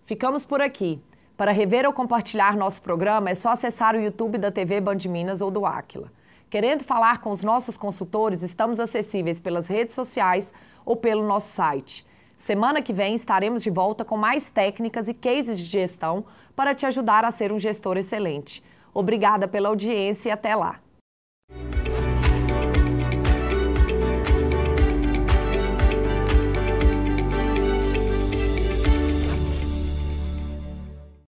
Ficamos 0.05 0.45
por 0.45 0.61
aqui. 0.61 1.01
Para 1.37 1.51
rever 1.51 1.85
ou 1.85 1.93
compartilhar 1.93 2.55
nosso 2.55 2.81
programa, 2.81 3.29
é 3.29 3.35
só 3.35 3.49
acessar 3.49 3.95
o 3.95 4.01
YouTube 4.01 4.37
da 4.37 4.51
TV 4.51 4.79
Band 4.79 4.97
Minas 5.09 5.41
ou 5.41 5.49
do 5.49 5.65
Aquila. 5.65 6.11
Querendo 6.49 6.83
falar 6.83 7.19
com 7.19 7.31
os 7.31 7.43
nossos 7.43 7.77
consultores, 7.77 8.43
estamos 8.43 8.79
acessíveis 8.79 9.39
pelas 9.39 9.67
redes 9.67 9.95
sociais 9.95 10.53
ou 10.85 10.95
pelo 10.95 11.25
nosso 11.25 11.47
site. 11.53 12.05
Semana 12.37 12.81
que 12.81 12.91
vem 12.91 13.15
estaremos 13.15 13.63
de 13.63 13.69
volta 13.69 14.03
com 14.03 14.17
mais 14.17 14.49
técnicas 14.49 15.07
e 15.07 15.13
cases 15.13 15.57
de 15.57 15.65
gestão 15.65 16.25
para 16.55 16.75
te 16.75 16.85
ajudar 16.85 17.23
a 17.23 17.31
ser 17.31 17.51
um 17.51 17.59
gestor 17.59 17.97
excelente. 17.97 18.63
Obrigada 18.93 19.47
pela 19.47 19.69
audiência 19.69 20.29
e 20.29 20.31
até 20.31 20.55
lá! 20.55 20.79